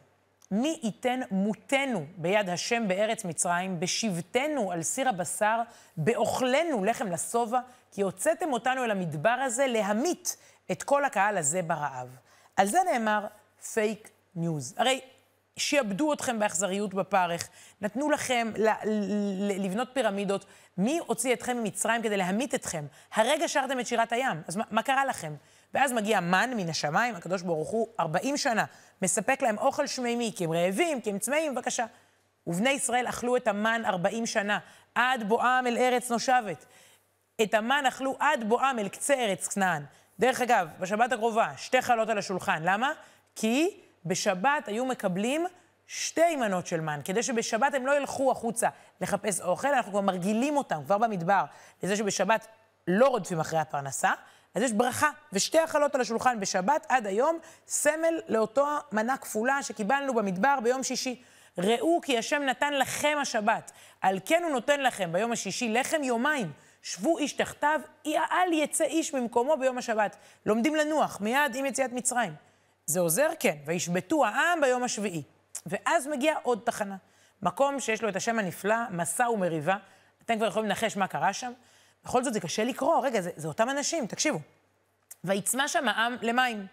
מי 0.52 0.80
ייתן 0.84 1.20
מותנו 1.32 2.06
ביד 2.18 2.50
השם 2.50 2.88
בארץ 2.88 3.26
מצרים, 3.26 3.80
בשבתנו 3.80 4.72
על 4.72 4.84
סיר 4.84 5.10
הבשר, 5.10 5.62
באוכלנו 5.98 6.84
לחם 6.84 7.08
לשובע, 7.08 7.60
כי 7.92 8.02
הוצאתם 8.02 8.54
אותנו 8.54 8.84
אל 8.84 8.92
המדבר 8.92 9.30
הזה 9.30 9.68
להמית 9.68 10.38
את 10.72 10.84
כל 10.84 11.06
הקהל 11.06 11.38
הזה 11.38 11.62
ברעב. 11.62 12.18
על 12.56 12.68
זה 12.68 12.80
נאמר 12.92 13.26
fake 13.74 14.10
news. 14.36 14.74
הרי 14.78 15.02
שיעבדו 15.58 16.14
אתכם 16.14 16.40
באכזריות 16.40 16.94
בפרך, 16.94 17.50
נתנו 17.82 18.10
לכם 18.10 18.52
לבנות 19.60 19.88
פירמידות. 19.94 20.46
מי 20.78 21.00
הוציא 21.08 21.34
אתכם 21.34 21.58
ממצרים 21.58 22.02
כדי 22.02 22.18
להמית 22.18 22.56
אתכם? 22.56 22.86
הרגע 23.14 23.48
שרתם 23.48 23.80
את 23.80 23.88
שירת 23.88 24.12
הים, 24.12 24.42
אז 24.48 24.56
מה, 24.56 24.64
מה 24.72 24.84
קרה 24.84 25.06
לכם? 25.06 25.34
ואז 25.74 25.94
מגיע 25.94 26.20
מן 26.20 26.50
מן 26.58 26.70
השמיים, 26.70 27.16
הקדוש 27.16 27.42
ברוך 27.42 27.70
הוא 27.70 27.88
40 28.00 28.38
שנה 28.38 28.66
מספק 29.02 29.42
להם 29.42 29.58
אוכל 29.58 29.88
שמימי, 29.88 30.34
כי 30.36 30.44
הם 30.44 30.52
רעבים, 30.52 31.02
כי 31.02 31.10
הם 31.10 31.20
צמאים, 31.20 31.56
בבקשה. 31.56 31.86
ובני 32.48 32.70
ישראל 32.70 33.08
אכלו 33.10 33.38
את 33.38 33.48
המן 33.48 33.82
40 33.86 34.26
שנה, 34.26 34.60
עד 34.96 35.24
בואם 35.24 35.68
אל 35.68 35.78
ארץ 35.78 36.12
נושבת. 36.12 36.66
את 37.42 37.54
המן 37.54 37.84
אכלו 37.88 38.16
עד 38.20 38.44
בואם 38.48 38.80
אל 38.80 38.88
קצה 38.88 39.14
ארץ 39.14 39.48
כנען. 39.48 39.84
דרך 40.20 40.42
אגב, 40.42 40.68
בשבת 40.80 41.12
הקרובה, 41.12 41.52
שתי 41.58 41.82
חלות 41.82 42.10
על 42.10 42.18
השולחן. 42.18 42.64
למה? 42.64 42.92
כי 43.36 43.80
בשבת 44.06 44.68
היו 44.68 44.86
מקבלים 44.86 45.46
שתי 45.88 46.36
מנות 46.36 46.68
של 46.68 46.82
מן, 46.82 47.02
כדי 47.06 47.24
שבשבת 47.24 47.74
הם 47.74 47.86
לא 47.86 47.98
ילכו 47.98 48.32
החוצה 48.32 48.70
לחפש 49.02 49.42
אוכל, 49.42 49.68
אנחנו 49.68 49.92
כבר 49.92 50.02
מרגילים 50.02 50.58
אותם 50.58 50.82
כבר 50.86 50.98
במדבר 50.98 51.44
לזה 51.84 51.96
שבשבת 51.96 52.48
לא 52.88 53.08
רודפים 53.08 53.40
אחרי 53.40 53.60
הפרנסה, 53.60 54.12
אז 54.56 54.62
יש 54.62 54.72
ברכה, 54.72 55.10
ושתי 55.34 55.64
אכלות 55.64 55.96
על 55.96 56.02
השולחן 56.02 56.40
בשבת 56.40 56.86
עד 56.90 57.08
היום, 57.08 57.40
סמל 57.68 58.22
לאותו 58.28 58.68
מנה 58.92 59.18
כפולה 59.18 59.64
שקיבלנו 59.64 60.14
במדבר 60.14 60.60
ביום 60.64 60.84
שישי. 60.84 61.22
ראו 61.58 62.02
כי 62.02 62.18
השם 62.18 62.42
נתן 62.42 62.74
לכם 62.74 63.18
השבת, 63.22 63.72
על 64.02 64.20
כן 64.26 64.44
הוא 64.44 64.52
נותן 64.52 64.82
לכם 64.82 65.12
ביום 65.12 65.32
השישי 65.32 65.70
לחם 65.70 66.04
יומיים. 66.04 66.52
שבו 66.82 67.18
איש 67.18 67.34
תחתיו, 67.34 67.82
אל 68.08 68.54
יצא 68.54 68.84
איש 68.84 69.14
ממקומו 69.14 69.58
ביום 69.58 69.78
השבת. 69.78 70.16
לומדים 70.46 70.76
לנוח, 70.76 71.22
מיד 71.22 71.56
עם 71.56 71.66
יציאת 71.66 71.92
מצרים. 71.94 72.34
זה 72.86 73.00
עוזר? 73.00 73.30
כן. 73.40 73.56
וישבתו 73.66 74.26
העם 74.26 74.62
ביום 74.62 74.84
השביעי. 74.84 75.24
ואז 75.68 76.08
מגיעה 76.08 76.38
עוד 76.44 76.62
תחנה. 76.64 76.96
מקום 77.42 77.80
שיש 77.80 78.02
לו 78.02 78.10
את 78.10 78.16
השם 78.16 78.40
הנפלא, 78.40 78.76
מסע 78.92 79.30
ומריבה. 79.30 79.78
אתם 80.26 80.38
כבר 80.38 80.48
יכולים 80.48 80.70
לנחש 80.70 80.98
מה 80.98 81.08
קרה 81.08 81.34
שם. 81.34 81.52
בכל 82.06 82.24
זאת 82.24 82.34
זה 82.34 82.40
קשה 82.40 82.64
לקרוא, 82.64 83.06
רגע, 83.06 83.22
זה, 83.22 83.32
זה 83.36 83.48
אותם 83.48 83.70
אנשים, 83.70 84.08
תקשיבו. 84.08 84.40
ויצמא 85.24 85.68
שם 85.68 85.88
העם 85.88 86.16
למים. 86.22 86.68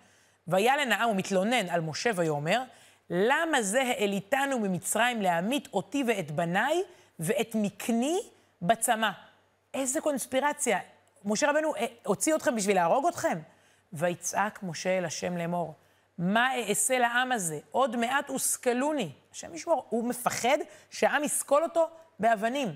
וילן 0.49 0.93
העם 0.93 1.11
ומתלונן 1.11 1.69
על 1.69 1.81
משה 1.81 2.11
ויאמר, 2.15 2.63
למה 3.11 3.63
זה 3.63 3.83
העליתנו 3.83 4.59
ממצרים 4.59 5.23
להמית 5.23 5.69
אותי 5.73 6.05
ואת 6.07 6.31
בניי 6.31 6.83
ואת 7.19 7.51
מקני 7.55 8.19
בצמא? 8.63 9.11
איזה 9.75 10.01
קונספירציה. 10.01 10.79
משה 11.25 11.51
רבנו 11.51 11.77
אה, 11.77 11.87
הוציא 12.05 12.35
אתכם 12.35 12.57
בשביל 12.57 12.77
להרוג 12.77 13.07
אתכם? 13.07 13.39
ויצעק 13.93 14.63
משה 14.63 14.99
אל 14.99 15.05
השם 15.05 15.37
לאמור, 15.37 15.75
מה 16.19 16.59
אעשה 16.69 16.99
לעם 16.99 17.33
הזה? 17.33 17.59
עוד 17.71 17.97
מעט 17.97 18.29
הושכלוני. 18.29 19.13
השם 19.33 19.55
ישמור, 19.55 19.87
הוא 19.89 20.09
מפחד 20.09 20.59
שהעם 20.91 21.25
יסקול 21.25 21.63
אותו 21.63 21.89
באבנים. 22.19 22.75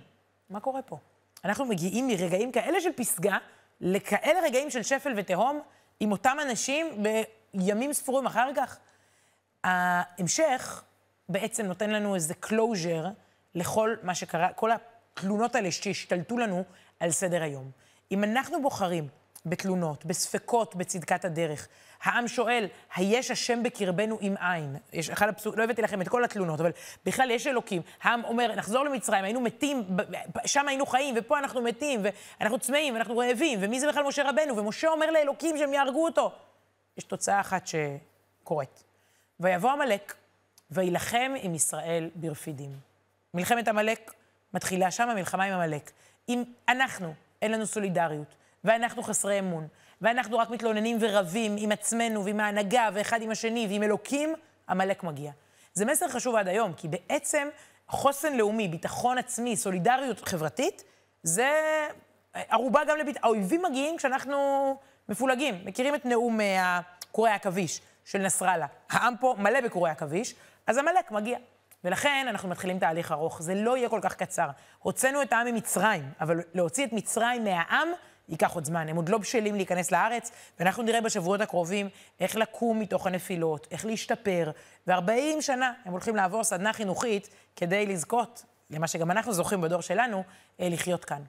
מה 0.51 0.61
קורה 0.61 0.83
פה? 0.83 0.98
אנחנו 1.44 1.64
מגיעים 1.64 2.07
מרגעים 2.07 2.53
כאלה 2.53 2.81
של 2.81 2.92
פסגה 2.92 3.38
לכאלה 3.81 4.40
רגעים 4.40 4.70
של 4.70 4.83
שפל 4.83 5.12
ותהום 5.16 5.61
עם 6.01 6.12
אותם 6.12 6.37
אנשים 6.42 7.05
בימים 7.55 7.92
ספורים 7.92 8.27
אחר 8.27 8.51
כך. 8.57 8.79
ההמשך 9.64 10.83
בעצם 11.29 11.66
נותן 11.66 11.90
לנו 11.90 12.14
איזה 12.14 12.35
closure 12.46 13.09
לכל 13.55 13.96
מה 14.03 14.14
שקרה, 14.14 14.53
כל 14.53 14.70
התלונות 14.72 15.55
האלה 15.55 15.72
שהשתלטו 15.72 16.38
לנו 16.38 16.64
על 17.01 17.11
סדר 17.11 17.42
היום. 17.42 17.70
אם 18.12 18.24
אנחנו 18.24 18.62
בוחרים 18.62 19.09
בתלונות, 19.46 20.05
בספקות 20.05 20.77
בצדקת 20.77 21.24
הדרך. 21.24 21.68
העם 22.03 22.29
שואל, 22.29 22.66
היש 22.94 23.31
השם 23.31 23.62
בקרבנו 23.62 24.18
אם 24.20 24.35
אין? 24.37 24.77
יש 24.92 25.11
אחד 25.11 25.29
הפסוק, 25.29 25.57
לא 25.57 25.64
הבאתי 25.64 25.83
לכם 25.83 26.01
את 26.01 26.09
כל 26.09 26.24
התלונות, 26.24 26.61
אבל 26.61 26.70
בכלל 27.07 27.31
יש 27.31 27.46
אלוקים. 27.46 27.83
העם 28.03 28.24
אומר, 28.24 28.55
נחזור 28.55 28.85
למצרים, 28.85 29.24
היינו 29.24 29.40
מתים, 29.40 29.85
שם 30.46 30.68
היינו 30.68 30.87
חיים, 30.87 31.14
ופה 31.18 31.38
אנחנו 31.38 31.62
מתים, 31.62 32.01
ואנחנו 32.40 32.59
צמאים, 32.59 32.94
ואנחנו 32.94 33.18
רעבים, 33.18 33.59
ומי 33.62 33.81
זה 33.81 33.88
בכלל 33.88 34.05
משה 34.05 34.31
רבנו? 34.31 34.57
ומשה 34.57 34.88
אומר 34.88 35.11
לאלוקים 35.11 35.59
שהם 35.59 35.72
יהרגו 35.74 36.05
אותו. 36.05 36.33
יש 36.96 37.05
תוצאה 37.05 37.40
אחת 37.40 37.66
שקורית. 37.66 38.85
ויבוא 39.40 39.70
עמלק, 39.70 40.14
ויילחם 40.70 41.33
עם 41.40 41.55
ישראל 41.55 42.11
ברפידים. 42.14 42.70
מלחמת 43.35 43.68
עמלק 43.68 44.12
מתחילה 44.55 44.90
שם, 44.90 45.09
המלחמה 45.09 45.44
עם 45.44 45.53
עמלק. 45.53 45.90
אם 46.29 46.44
אנחנו, 46.68 47.14
אין 47.42 47.53
לנו 47.53 47.66
סולידריות, 47.66 48.35
ואנחנו 48.64 49.03
חסרי 49.03 49.38
אמון, 49.38 49.66
ואנחנו 50.01 50.38
רק 50.38 50.51
מתלוננים 50.51 50.97
ורבים 51.01 51.57
עם 51.59 51.73
עצמנו 51.73 52.25
ועם 52.25 52.40
ההנהגה 52.40 52.88
ואחד 52.94 53.23
עם 53.23 53.31
השני 53.31 53.66
ועם 53.71 53.83
אלוקים, 53.83 54.35
עמלק 54.68 55.03
מגיע. 55.03 55.33
זה 55.75 55.85
מסר 55.85 56.09
חשוב 56.09 56.37
עד 56.37 56.49
היום, 56.49 56.73
כי 56.73 56.88
בעצם 56.88 57.49
חוסן 57.88 58.37
לאומי, 58.37 58.68
ביטחון 58.68 59.18
עצמי, 59.18 59.57
סולידריות 59.57 60.29
חברתית, 60.29 60.85
זה 61.23 61.53
ערובה 62.35 62.81
גם 62.88 62.97
לביט... 62.97 63.16
האויבים 63.23 63.62
מגיעים 63.62 63.97
כשאנחנו 63.97 64.77
מפולגים. 65.09 65.62
מכירים 65.64 65.94
את 65.94 66.07
נאום 66.07 66.40
uh, 66.40 66.42
קורי 67.12 67.31
העכביש 67.31 67.81
של 68.05 68.18
נסראללה. 68.18 68.66
העם 68.90 69.14
פה 69.21 69.35
מלא 69.38 69.61
בקורי 69.61 69.90
עכביש, 69.90 70.35
אז 70.66 70.79
עמלק 70.79 71.11
מגיע. 71.11 71.38
ולכן 71.85 72.27
אנחנו 72.29 72.49
מתחילים 72.49 72.79
תהליך 72.79 73.12
ארוך. 73.12 73.42
זה 73.42 73.55
לא 73.55 73.77
יהיה 73.77 73.88
כל 73.88 74.01
כך 74.03 74.14
קצר. 74.14 74.49
הוצאנו 74.79 75.23
את 75.23 75.33
העם 75.33 75.47
ממצרים, 75.47 76.11
אבל 76.21 76.40
להוציא 76.55 76.87
את 76.87 76.92
מצרים 76.92 77.44
מהעם 77.44 77.88
ייקח 78.29 78.55
עוד 78.55 78.64
זמן. 78.64 78.88
הם 78.88 78.97
עוד 78.97 79.09
לא 79.09 79.19
בשלים 79.19 79.55
להיכנס 79.55 79.93
לארץ, 79.93 80.31
ואנחנו 80.59 80.83
נראה 80.83 81.01
בשבועות 81.01 81.41
הקרובים 81.41 81.88
איך 82.21 82.37
לקום 82.37 82.81
מתוך 82.81 83.07
הנפילות, 83.07 83.67
איך 83.71 83.87
להשתפר, 83.87 84.51
ו-40 84.87 85.41
שנה 85.41 85.73
הם 85.85 85.93
הולכים 85.93 86.17
לעבור 86.17 86.45
סדנה 86.45 86.73
חינוכית 86.73 87.29
כדי 87.57 87.87
לזכות 87.87 88.45
למה 88.71 88.87
שגם 88.87 89.11
אנחנו 89.11 89.33
זוכים 89.33 89.61
בדור 89.61 89.81
שלנו, 89.81 90.23
אה, 90.61 90.69
לחיות 90.69 91.05
כאן. 91.05 91.23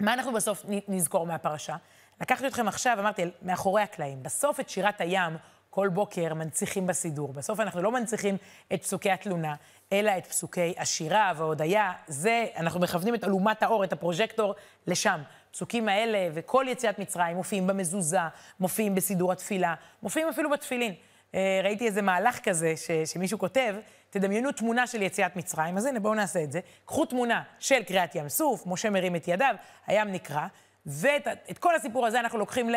מה 0.00 0.12
אנחנו 0.12 0.32
בסוף 0.32 0.64
נזכור 0.88 1.26
מהפרשה? 1.26 1.76
לקחתי 2.20 2.46
אתכם 2.46 2.68
עכשיו, 2.68 2.96
אמרתי, 3.00 3.22
מאחורי 3.42 3.82
הקלעים. 3.82 4.22
בסוף 4.22 4.60
את 4.60 4.68
שירת 4.68 5.00
הים 5.00 5.36
כל 5.70 5.88
בוקר 5.88 6.34
מנציחים 6.34 6.86
בסידור. 6.86 7.32
בסוף 7.32 7.60
אנחנו 7.60 7.82
לא 7.82 7.92
מנציחים 7.92 8.36
את 8.74 8.82
פסוקי 8.82 9.10
התלונה, 9.10 9.54
אלא 9.92 10.12
את 10.18 10.26
פסוקי 10.26 10.74
השירה 10.78 11.32
וההודיה. 11.36 11.92
זה, 12.06 12.46
אנחנו 12.56 12.80
מכוונים 12.80 13.14
את 13.14 13.24
אלומת 13.24 13.62
האור, 13.62 13.84
את 13.84 13.92
הפרוז'קטור, 13.92 14.54
לשם. 14.86 15.20
הפסוקים 15.52 15.88
האלה 15.88 16.28
וכל 16.34 16.66
יציאת 16.68 16.98
מצרים 16.98 17.36
מופיעים 17.36 17.66
במזוזה, 17.66 18.18
מופיעים 18.60 18.94
בסידור 18.94 19.32
התפילה, 19.32 19.74
מופיעים 20.02 20.28
אפילו 20.28 20.50
בתפילין. 20.50 20.94
אה, 21.34 21.60
ראיתי 21.64 21.86
איזה 21.86 22.02
מהלך 22.02 22.38
כזה 22.42 22.74
ש, 22.76 22.90
שמישהו 23.12 23.38
כותב, 23.38 23.74
תדמיינו 24.10 24.52
תמונה 24.52 24.86
של 24.86 25.02
יציאת 25.02 25.36
מצרים, 25.36 25.76
אז 25.76 25.86
הנה 25.86 26.00
בואו 26.00 26.14
נעשה 26.14 26.42
את 26.42 26.52
זה. 26.52 26.60
קחו 26.84 27.04
תמונה 27.04 27.42
של 27.58 27.82
קריעת 27.82 28.14
ים 28.14 28.28
סוף, 28.28 28.66
משה 28.66 28.90
מרים 28.90 29.16
את 29.16 29.28
ידיו, 29.28 29.54
הים 29.86 30.12
נקרע, 30.12 30.46
ואת 30.86 31.58
כל 31.58 31.74
הסיפור 31.74 32.06
הזה 32.06 32.20
אנחנו 32.20 32.38
לוקחים 32.38 32.70
ל... 32.70 32.76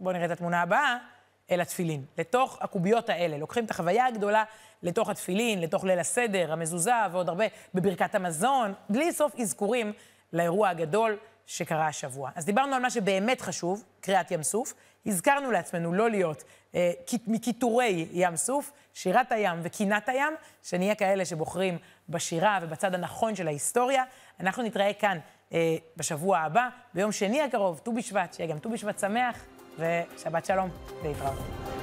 בואו 0.00 0.14
נראה 0.14 0.26
את 0.26 0.30
התמונה 0.30 0.62
הבאה. 0.62 0.96
אל 1.50 1.60
התפילין, 1.60 2.04
לתוך 2.18 2.58
הקוביות 2.60 3.08
האלה. 3.08 3.38
לוקחים 3.38 3.64
את 3.64 3.70
החוויה 3.70 4.06
הגדולה 4.06 4.44
לתוך 4.82 5.08
התפילין, 5.08 5.60
לתוך 5.60 5.84
ליל 5.84 5.98
הסדר, 5.98 6.52
המזוזה 6.52 6.92
ועוד 7.12 7.28
הרבה, 7.28 7.44
בברכת 7.74 8.14
המזון, 8.14 8.74
בלי 8.88 9.12
סוף 9.12 9.34
אזכורים 9.40 9.92
לאירוע 10.32 10.68
הגדול 10.68 11.18
שקרה 11.48 11.86
השבוע. 11.86 12.30
אז 12.34 12.44
דיברנו 12.44 12.74
על 12.74 12.82
מה 12.82 12.90
שבאמת 12.90 13.40
חשוב, 13.40 13.84
קריעת 14.00 14.30
ים 14.30 14.42
סוף. 14.42 14.74
הזכרנו 15.06 15.50
לעצמנו 15.50 15.92
לא 15.92 16.10
להיות 16.10 16.44
אה, 16.74 16.92
מקיטורי 17.26 18.06
ים 18.12 18.36
סוף, 18.36 18.72
שירת 18.94 19.32
הים 19.32 19.58
וקינת 19.62 20.08
הים, 20.08 20.34
שנהיה 20.62 20.94
כאלה 20.94 21.24
שבוחרים 21.24 21.78
בשירה 22.08 22.58
ובצד 22.62 22.94
הנכון 22.94 23.34
של 23.34 23.46
ההיסטוריה. 23.46 24.04
אנחנו 24.40 24.62
נתראה 24.62 24.92
כאן 24.92 25.18
אה, 25.52 25.76
בשבוע 25.96 26.38
הבא, 26.38 26.68
ביום 26.94 27.12
שני 27.12 27.42
הקרוב, 27.42 27.80
ט"ו 27.84 27.92
בשבט, 27.92 28.34
שיהיה 28.34 28.50
גם 28.50 28.58
ט"ו 28.58 28.70
בשבט 28.70 28.98
שמח. 28.98 29.44
ושבת 29.78 30.44
שלום, 30.44 30.70
להתראות. 31.02 31.77